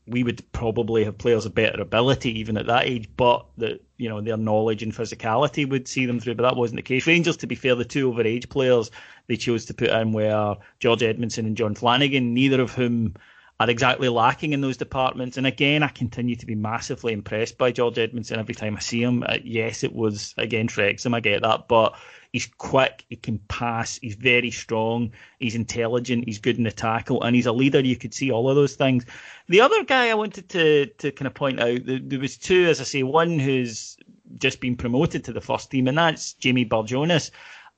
we 0.07 0.23
would 0.23 0.43
probably 0.53 1.05
have 1.05 1.17
players 1.17 1.47
of 1.47 1.55
better 1.55 1.81
ability 1.81 2.39
even 2.39 2.57
at 2.57 2.67
that 2.67 2.87
age, 2.87 3.09
but 3.17 3.47
that 3.59 3.83
you 3.97 4.09
know 4.09 4.21
their 4.21 4.37
knowledge 4.37 4.83
and 4.83 4.95
physicality 4.95 5.69
would 5.69 5.89
see 5.89 6.07
them 6.07 6.21
through. 6.21 6.35
But 6.35 6.43
that 6.43 6.57
wasn't 6.57 6.77
the 6.77 6.83
case. 6.83 7.07
Rangers, 7.07 7.39
to 7.39 7.47
be 7.47 7.55
fair, 7.55 7.75
the 7.75 7.85
two 7.85 8.13
overage 8.13 8.49
players 8.49 8.91
they 9.27 9.37
chose 9.37 9.65
to 9.67 9.75
put 9.75 9.89
in 9.89 10.13
were 10.13 10.57
George 10.81 11.01
Edmundson 11.01 11.47
and 11.47 11.57
John 11.57 11.75
Flanagan, 11.75 12.35
neither 12.35 12.61
of 12.61 12.73
whom 12.73 13.15
are 13.61 13.71
exactly 13.71 14.09
lacking 14.09 14.53
in 14.53 14.61
those 14.61 14.77
departments. 14.77 15.37
And 15.37 15.47
again, 15.47 15.83
I 15.83 15.89
continue 15.89 16.37
to 16.37 16.47
be 16.47 16.57
massively 16.57 17.13
impressed 17.13 17.57
by 17.57 17.71
George 17.71 17.95
Edmundson 17.95 18.39
every 18.39 18.55
time 18.55 18.77
I 18.77 18.81
see 18.81 19.03
him. 19.03 19.23
Uh, 19.27 19.39
yes, 19.43 19.85
it 19.85 19.95
was 19.95 20.35
against 20.37 20.77
Wrexham, 20.77 21.15
I 21.15 21.21
get 21.21 21.43
that, 21.43 21.69
but 21.69 21.95
he's 22.35 22.51
quick, 22.59 23.05
he 23.09 23.15
can 23.15 23.39
pass, 23.47 23.97
he's 24.03 24.17
very 24.17 24.51
strong, 24.51 25.13
he's 25.39 25.55
intelligent, 25.55 26.25
he's 26.27 26.41
good 26.41 26.59
in 26.59 26.65
the 26.65 26.73
tackle, 26.73 27.23
and 27.23 27.37
he's 27.37 27.47
a 27.47 27.53
leader. 27.53 27.79
You 27.79 27.95
could 27.95 28.13
see 28.13 28.33
all 28.33 28.51
of 28.51 28.57
those 28.57 28.75
things. 28.75 29.07
The 29.49 29.61
other 29.61 29.85
guy 29.85 30.09
I 30.09 30.15
wanted 30.15 30.49
to 30.49 30.87
to 30.87 31.13
kind 31.13 31.29
of 31.29 31.35
point 31.35 31.61
out, 31.61 31.79
there 31.85 32.19
was 32.19 32.37
two, 32.37 32.67
as 32.67 32.81
I 32.81 32.85
say, 32.85 33.05
one 33.05 33.39
who's 33.39 33.97
just 34.39 34.61
been 34.61 34.75
promoted 34.75 35.23
to 35.25 35.33
the 35.33 35.41
first 35.41 35.71
team, 35.71 35.87
and 35.87 35.97
that's 35.97 36.33
Jamie 36.33 36.67
Barjonas. 36.67 37.31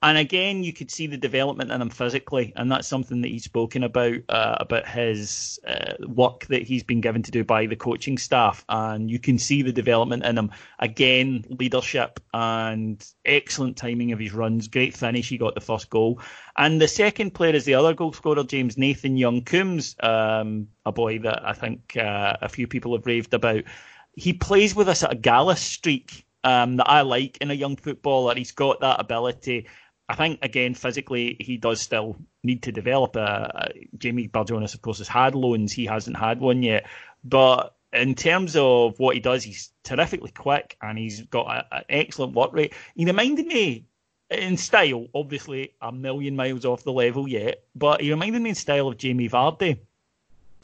And 0.02 0.18
again, 0.18 0.62
you 0.62 0.74
could 0.74 0.90
see 0.90 1.06
the 1.06 1.16
development 1.16 1.70
in 1.70 1.80
him 1.80 1.88
physically, 1.88 2.52
and 2.56 2.70
that's 2.70 2.86
something 2.86 3.22
that 3.22 3.30
he's 3.30 3.44
spoken 3.44 3.82
about 3.82 4.16
uh, 4.28 4.56
about 4.60 4.86
his 4.86 5.58
uh, 5.66 5.94
work 6.06 6.46
that 6.48 6.62
he's 6.62 6.82
been 6.82 7.00
given 7.00 7.22
to 7.22 7.30
do 7.30 7.42
by 7.42 7.64
the 7.64 7.76
coaching 7.76 8.18
staff, 8.18 8.62
and 8.68 9.10
you 9.10 9.18
can 9.18 9.38
see 9.38 9.62
the 9.62 9.72
development 9.72 10.22
in 10.24 10.36
him. 10.36 10.50
Again, 10.80 11.46
leadership 11.48 12.20
and 12.34 13.04
excellent 13.24 13.78
timing 13.78 14.12
of 14.12 14.18
his 14.18 14.34
runs, 14.34 14.68
great 14.68 14.94
finish. 14.94 15.30
He 15.30 15.38
got 15.38 15.54
the 15.54 15.62
first 15.62 15.88
goal, 15.88 16.20
and 16.58 16.78
the 16.78 16.88
second 16.88 17.32
player 17.32 17.54
is 17.54 17.64
the 17.64 17.74
other 17.74 17.94
goal 17.94 18.12
scorer, 18.12 18.44
James 18.44 18.76
Nathan 18.76 19.16
Young 19.16 19.44
Coombs, 19.44 19.96
um, 20.00 20.68
a 20.84 20.92
boy 20.92 21.20
that 21.20 21.40
I 21.42 21.54
think 21.54 21.96
uh, 21.96 22.36
a 22.42 22.50
few 22.50 22.66
people 22.66 22.94
have 22.94 23.06
raved 23.06 23.32
about. 23.32 23.64
He 24.12 24.34
plays 24.34 24.74
with 24.74 24.90
a 24.90 24.94
sort 24.94 25.14
of 25.14 25.22
gallus 25.22 25.60
streak 25.60 26.26
um, 26.44 26.76
that 26.76 26.88
I 26.88 27.00
like 27.00 27.38
in 27.40 27.50
a 27.50 27.54
young 27.54 27.76
footballer. 27.76 28.34
He's 28.36 28.52
got 28.52 28.80
that 28.80 29.00
ability. 29.00 29.66
I 30.08 30.14
think 30.14 30.38
again 30.42 30.74
physically 30.74 31.36
he 31.40 31.56
does 31.56 31.80
still 31.80 32.16
need 32.44 32.62
to 32.62 32.72
develop. 32.72 33.16
Uh, 33.16 33.48
Jamie 33.98 34.28
Barjonas, 34.28 34.74
of 34.74 34.82
course, 34.82 34.98
has 34.98 35.08
had 35.08 35.34
loans. 35.34 35.72
He 35.72 35.86
hasn't 35.86 36.16
had 36.16 36.40
one 36.40 36.62
yet, 36.62 36.86
but 37.24 37.74
in 37.92 38.14
terms 38.14 38.56
of 38.56 38.98
what 38.98 39.14
he 39.14 39.20
does, 39.20 39.42
he's 39.42 39.72
terrifically 39.82 40.30
quick 40.30 40.76
and 40.82 40.98
he's 40.98 41.22
got 41.22 41.66
an 41.70 41.84
excellent 41.88 42.34
work 42.34 42.52
rate. 42.52 42.74
He 42.94 43.04
reminded 43.04 43.46
me 43.46 43.86
in 44.30 44.56
style, 44.56 45.06
obviously 45.14 45.74
a 45.80 45.92
million 45.92 46.36
miles 46.36 46.64
off 46.64 46.84
the 46.84 46.92
level 46.92 47.28
yet, 47.28 47.64
but 47.74 48.00
he 48.00 48.10
reminded 48.10 48.42
me 48.42 48.50
in 48.50 48.54
style 48.56 48.88
of 48.88 48.96
Jamie 48.96 49.28
Vardy 49.28 49.78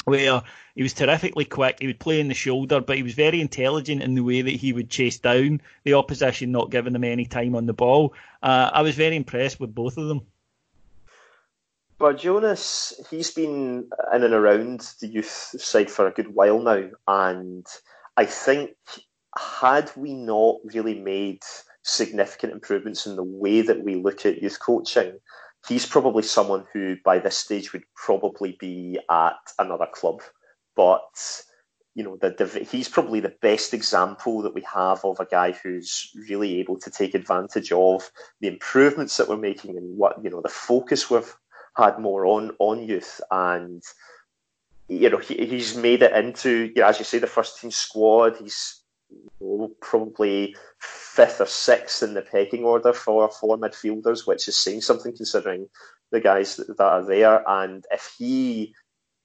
where 0.05 0.43
he 0.75 0.83
was 0.83 0.93
terrifically 0.93 1.45
quick. 1.45 1.79
He 1.81 1.87
would 1.87 2.01
play 2.01 2.21
in 2.21 2.29
the 2.29 2.35
shoulder, 2.35 2.81
but 2.81 2.97
he 2.97 3.03
was 3.03 3.15
very 3.15 3.41
intelligent 3.41 4.03
in 4.03 4.15
the 4.15 4.23
way 4.23 4.43
that 4.43 4.51
he 4.51 4.73
would 4.73 4.91
chase 4.91 5.19
down 5.19 5.61
the 5.85 5.95
opposition, 5.95 6.53
not 6.53 6.71
giving 6.71 6.93
them 6.93 7.05
any 7.05 7.27
time 7.27 7.55
on 7.55 7.67
the 7.67 7.73
ball. 7.73 8.15
Uh, 8.43 8.71
I 8.73 8.83
was 8.83 8.97
very 8.97 9.17
impressed 9.17 9.61
with 9.61 9.75
both 9.75 9.97
of 9.97 10.09
them. 10.09 10.23
Barjonas, 12.01 12.95
he's 13.11 13.31
been 13.31 13.89
in 14.13 14.25
and 14.25 14.35
around 14.35 14.81
the 15.01 15.07
youth 15.07 15.55
side 15.59 15.89
for 15.89 16.09
a 16.09 16.13
good 16.13 16.35
while 16.35 16.59
now, 16.59 16.89
and 17.07 17.65
I 18.17 18.25
think 18.25 18.73
had 19.39 19.91
we 19.97 20.13
not 20.13 20.57
really 20.65 20.99
made 20.99 21.43
significant 21.83 22.53
improvements 22.53 23.07
in 23.07 23.17
the 23.17 23.23
way 23.23 23.63
that 23.63 23.83
we 23.85 23.95
look 23.95 24.27
at 24.27 24.43
youth 24.43 24.59
coaching, 24.61 25.21
he's 25.69 25.87
probably 25.87 26.23
someone 26.23 26.65
who 26.73 26.97
by 27.05 27.19
this 27.19 27.37
stage 27.37 27.73
would 27.73 27.85
probably 27.95 28.57
be 28.59 28.99
at 29.11 29.37
another 29.59 29.87
club. 29.93 30.23
But 30.75 31.03
you 31.95 32.03
know, 32.03 32.17
the, 32.17 32.31
the, 32.31 32.65
he's 32.65 32.89
probably 32.89 33.21
the 33.21 33.35
best 33.43 33.75
example 33.75 34.41
that 34.43 34.55
we 34.55 34.63
have 34.73 35.05
of 35.05 35.21
a 35.21 35.27
guy 35.27 35.53
who's 35.53 36.11
really 36.29 36.59
able 36.59 36.79
to 36.79 36.91
take 36.91 37.15
advantage 37.15 37.71
of 37.71 38.11
the 38.41 38.49
improvements 38.49 39.19
that 39.19 39.29
we're 39.29 39.37
making 39.37 39.77
and 39.77 39.99
what 39.99 40.23
you 40.25 40.31
know 40.31 40.41
the 40.41 40.49
focus 40.49 41.11
we've 41.11 41.35
had 41.77 41.99
more 41.99 42.25
on 42.27 42.53
on 42.59 42.87
youth 42.87 43.21
and 43.31 43.83
you 44.89 45.11
know 45.11 45.19
he, 45.19 45.35
he's 45.47 45.77
made 45.77 46.03
it 46.03 46.13
into 46.13 46.73
you 46.75 46.81
know, 46.81 46.87
as 46.87 46.99
you 46.99 47.05
say 47.05 47.19
the 47.19 47.27
first 47.27 47.61
team 47.61 47.71
squad. 47.71 48.37
He's 48.39 48.82
probably 49.81 50.57
fifth 50.79 51.41
or 51.41 51.47
sixth 51.47 52.03
in 52.03 52.15
the 52.15 52.23
pecking 52.23 52.65
order 52.65 52.93
for 52.93 53.31
four 53.31 53.59
midfielders, 53.59 54.27
which 54.27 54.49
is 54.49 54.57
saying 54.57 54.81
something 54.81 55.17
considering 55.17 55.69
the 56.11 56.21
guys 56.21 56.57
that 56.57 56.81
are 56.81 57.05
there. 57.05 57.49
And 57.49 57.85
if 57.91 58.15
he 58.19 58.75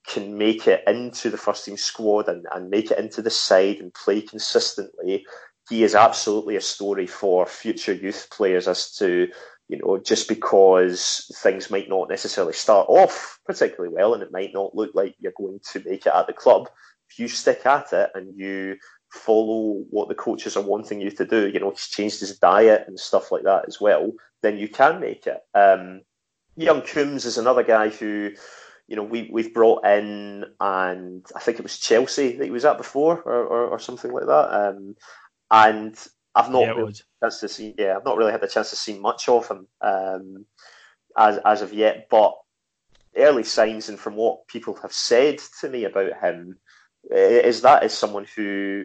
can 0.06 0.38
make 0.38 0.66
it 0.66 0.82
into 0.86 1.30
the 1.30 1.36
first 1.36 1.64
team 1.64 1.76
squad 1.76 2.28
and, 2.28 2.46
and 2.54 2.70
make 2.70 2.90
it 2.90 2.98
into 2.98 3.22
the 3.22 3.30
side 3.30 3.76
and 3.76 3.92
play 3.94 4.22
consistently, 4.22 5.24
he 5.68 5.84
is 5.84 5.94
absolutely 5.94 6.56
a 6.56 6.60
story 6.60 7.06
for 7.06 7.46
future 7.46 7.92
youth 7.92 8.28
players 8.30 8.66
as 8.68 8.90
to, 8.96 9.28
you 9.68 9.78
know, 9.78 9.98
just 9.98 10.28
because 10.28 11.30
things 11.42 11.70
might 11.70 11.88
not 11.88 12.08
necessarily 12.08 12.54
start 12.54 12.86
off 12.88 13.38
particularly 13.46 13.94
well 13.94 14.14
and 14.14 14.22
it 14.22 14.32
might 14.32 14.52
not 14.54 14.74
look 14.74 14.90
like 14.94 15.14
you're 15.18 15.32
going 15.36 15.60
to 15.72 15.82
make 15.84 16.06
it 16.06 16.12
at 16.14 16.26
the 16.26 16.32
club, 16.32 16.68
if 17.10 17.18
you 17.18 17.28
stick 17.28 17.64
at 17.66 17.92
it 17.92 18.10
and 18.14 18.34
you 18.34 18.76
follow 19.10 19.84
what 19.90 20.08
the 20.08 20.14
coaches 20.14 20.56
are 20.56 20.62
wanting 20.62 21.00
you 21.00 21.10
to 21.10 21.24
do, 21.24 21.48
you 21.48 21.60
know, 21.60 21.70
he's 21.70 21.88
changed 21.88 22.20
his 22.20 22.38
diet 22.38 22.84
and 22.86 22.98
stuff 22.98 23.32
like 23.32 23.44
that 23.44 23.64
as 23.66 23.80
well, 23.80 24.12
then 24.42 24.58
you 24.58 24.68
can 24.68 25.00
make 25.00 25.26
it. 25.26 25.40
Um, 25.54 26.02
young 26.56 26.82
Coombs 26.82 27.24
is 27.24 27.38
another 27.38 27.62
guy 27.62 27.88
who, 27.88 28.32
you 28.86 28.96
know, 28.96 29.02
we, 29.02 29.28
we've 29.32 29.54
brought 29.54 29.84
in, 29.84 30.44
and 30.60 31.26
I 31.34 31.40
think 31.40 31.58
it 31.58 31.62
was 31.62 31.78
Chelsea 31.78 32.36
that 32.36 32.44
he 32.44 32.50
was 32.50 32.64
at 32.64 32.78
before 32.78 33.20
or, 33.22 33.44
or, 33.44 33.66
or 33.68 33.78
something 33.78 34.12
like 34.12 34.26
that. 34.26 34.52
Um, 34.52 34.96
and 35.50 35.96
I've 36.34 36.50
not 36.50 36.62
yeah, 36.62 36.72
really 36.72 36.94
chance 37.22 37.40
to 37.40 37.48
see, 37.48 37.74
yeah, 37.78 37.96
I've 37.96 38.04
not 38.04 38.16
really 38.16 38.32
had 38.32 38.42
the 38.42 38.48
chance 38.48 38.70
to 38.70 38.76
see 38.76 38.98
much 38.98 39.28
of 39.28 39.48
him 39.48 39.66
um, 39.80 40.44
as, 41.16 41.38
as 41.44 41.62
of 41.62 41.72
yet, 41.72 42.08
but 42.10 42.36
early 43.16 43.42
signs 43.42 43.88
and 43.88 43.98
from 43.98 44.14
what 44.14 44.46
people 44.46 44.74
have 44.82 44.92
said 44.92 45.38
to 45.60 45.68
me 45.68 45.84
about 45.84 46.20
him, 46.20 46.58
is 47.10 47.62
that 47.62 47.84
is 47.84 47.92
someone 47.92 48.26
who 48.36 48.84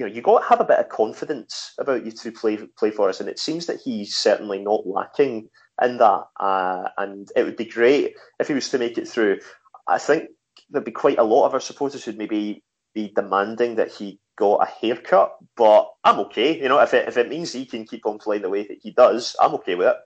you 0.00 0.06
know, 0.06 0.12
you 0.12 0.22
got 0.22 0.40
to 0.40 0.48
have 0.48 0.60
a 0.60 0.64
bit 0.64 0.78
of 0.78 0.88
confidence 0.88 1.74
about 1.78 2.06
you 2.06 2.10
to 2.10 2.32
play 2.32 2.56
play 2.78 2.90
for 2.90 3.10
us, 3.10 3.20
and 3.20 3.28
it 3.28 3.38
seems 3.38 3.66
that 3.66 3.82
he's 3.84 4.16
certainly 4.16 4.58
not 4.58 4.86
lacking 4.86 5.50
in 5.82 5.98
that. 5.98 6.24
Uh, 6.38 6.88
and 6.96 7.30
it 7.36 7.44
would 7.44 7.58
be 7.58 7.66
great 7.66 8.14
if 8.38 8.48
he 8.48 8.54
was 8.54 8.70
to 8.70 8.78
make 8.78 8.96
it 8.96 9.06
through. 9.06 9.40
I 9.86 9.98
think 9.98 10.30
there'd 10.70 10.86
be 10.86 10.90
quite 10.90 11.18
a 11.18 11.22
lot 11.22 11.44
of 11.44 11.52
our 11.52 11.60
supporters 11.60 12.02
who'd 12.02 12.16
maybe 12.16 12.64
be 12.94 13.12
demanding 13.14 13.74
that 13.74 13.92
he 13.92 14.18
got 14.36 14.66
a 14.66 14.70
haircut, 14.70 15.36
but 15.54 15.90
I'm 16.02 16.18
okay. 16.20 16.58
You 16.58 16.70
know, 16.70 16.80
if 16.80 16.94
it 16.94 17.06
if 17.06 17.18
it 17.18 17.28
means 17.28 17.52
he 17.52 17.66
can 17.66 17.86
keep 17.86 18.06
on 18.06 18.18
playing 18.18 18.40
the 18.40 18.48
way 18.48 18.66
that 18.66 18.78
he 18.80 18.92
does, 18.92 19.36
I'm 19.38 19.52
okay 19.56 19.74
with 19.74 19.88
it. 19.88 19.96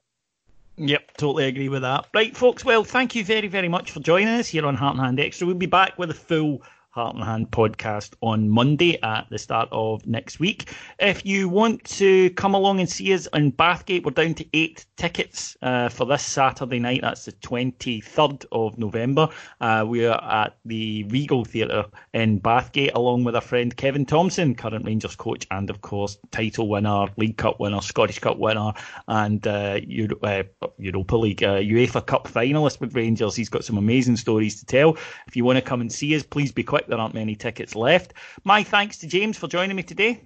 Yep, 0.77 1.19
totally 1.19 1.45
agree 1.45 1.69
with 1.69 1.83
that. 1.83 2.09
Right, 2.13 2.37
folks. 2.37 2.65
Well, 2.65 2.83
thank 2.83 3.15
you 3.15 3.25
very, 3.25 3.47
very 3.47 3.69
much 3.69 3.93
for 3.93 4.01
joining 4.01 4.27
us 4.27 4.49
here 4.49 4.67
on 4.67 4.75
Heart 4.75 4.97
and 4.97 5.05
Hand 5.05 5.21
Extra. 5.21 5.47
We'll 5.47 5.55
be 5.55 5.67
back 5.67 5.97
with 6.01 6.11
a 6.11 6.15
full 6.15 6.63
Heart 6.95 7.17
and 7.17 7.25
Hand 7.25 7.51
podcast 7.51 8.15
on 8.21 8.49
Monday 8.49 9.03
at 9.03 9.27
the 9.29 9.37
start 9.37 9.69
of 9.73 10.07
next 10.07 10.39
week. 10.39 10.73
If 11.01 11.27
you 11.27 11.49
want 11.49 11.83
to 11.99 12.31
come 12.31 12.55
along 12.55 12.79
and 12.79 12.89
see 12.89 13.13
us 13.13 13.27
in 13.35 13.51
Bathgate, 13.51 14.05
we're 14.05 14.13
down 14.13 14.35
to 14.35 14.47
eight 14.53 14.87
tickets 14.97 15.57
uh, 15.61 15.89
for 15.89 16.07
this 16.07 16.25
Saturday 16.25 16.79
night. 16.79 17.01
That's 17.03 17.25
the 17.25 17.33
23rd 17.33 18.47
of 18.53 18.79
November. 18.79 19.29
Uh, 19.61 19.85
we 19.89 20.07
are 20.07 20.23
at 20.23 20.57
the 20.65 21.03
Regal 21.09 21.45
Theatre 21.45 21.85
in 22.13 22.41
Bathgate 22.41 22.95
along 22.95 23.25
with 23.25 23.35
our 23.35 23.41
friend 23.41 23.77
Kevin 23.77 24.07
Thomson, 24.07 24.55
current 24.55 24.85
Rangers 24.85 25.17
coach, 25.17 25.49
and 25.51 25.71
of 25.71 25.81
course, 25.81 26.17
title 26.31 26.69
winner, 26.69 27.07
League 27.17 27.39
Cup 27.39 27.59
winner, 27.59 27.81
Scottish 27.81 28.21
Cup 28.21 28.39
winner, 28.39 28.73
and 29.09 29.45
uh, 29.49 29.81
Euro- 29.85 30.21
uh, 30.23 30.45
Europa 30.79 31.17
League, 31.17 31.43
uh, 31.43 31.59
UEFA 31.59 32.07
Cup 32.07 32.29
finalist 32.29 32.79
with 32.79 32.95
Rangers. 32.95 33.35
He's 33.35 33.49
got 33.49 33.65
some 33.65 33.79
amazing 33.79 34.17
stories 34.17 34.61
to 34.61 34.65
tell. 34.65 34.97
If 35.27 35.35
you 35.35 35.45
want 35.45 35.57
to 35.57 35.63
come 35.63 35.81
and 35.81 35.91
see 35.93 36.15
us, 36.15 36.23
please 36.23 36.53
be 36.53 36.63
quick 36.63 36.84
there 36.87 36.99
aren't 36.99 37.15
many 37.15 37.35
tickets 37.37 37.75
left. 37.75 38.15
My 38.45 38.63
thanks 38.63 38.99
to 38.99 39.07
James 39.07 39.37
for 39.37 39.49
joining 39.49 39.77
me 39.77 39.83
today. 39.83 40.23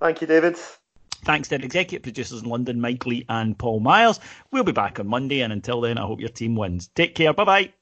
Thank 0.00 0.20
you, 0.20 0.26
David. 0.26 0.56
Thanks 1.24 1.48
to 1.48 1.56
our 1.56 1.62
executive 1.62 2.02
producers 2.02 2.42
in 2.42 2.48
London, 2.48 2.80
Mike 2.80 3.04
Lee 3.06 3.24
and 3.28 3.58
Paul 3.58 3.80
Miles. 3.80 4.20
We'll 4.50 4.64
be 4.64 4.72
back 4.72 5.00
on 5.00 5.08
Monday, 5.08 5.40
and 5.40 5.52
until 5.52 5.80
then, 5.80 5.98
I 5.98 6.02
hope 6.02 6.20
your 6.20 6.28
team 6.28 6.54
wins. 6.54 6.88
Take 6.88 7.14
care. 7.14 7.32
Bye 7.32 7.72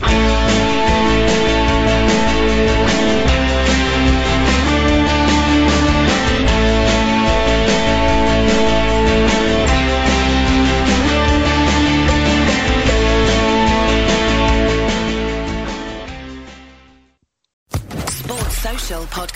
bye. 0.00 0.77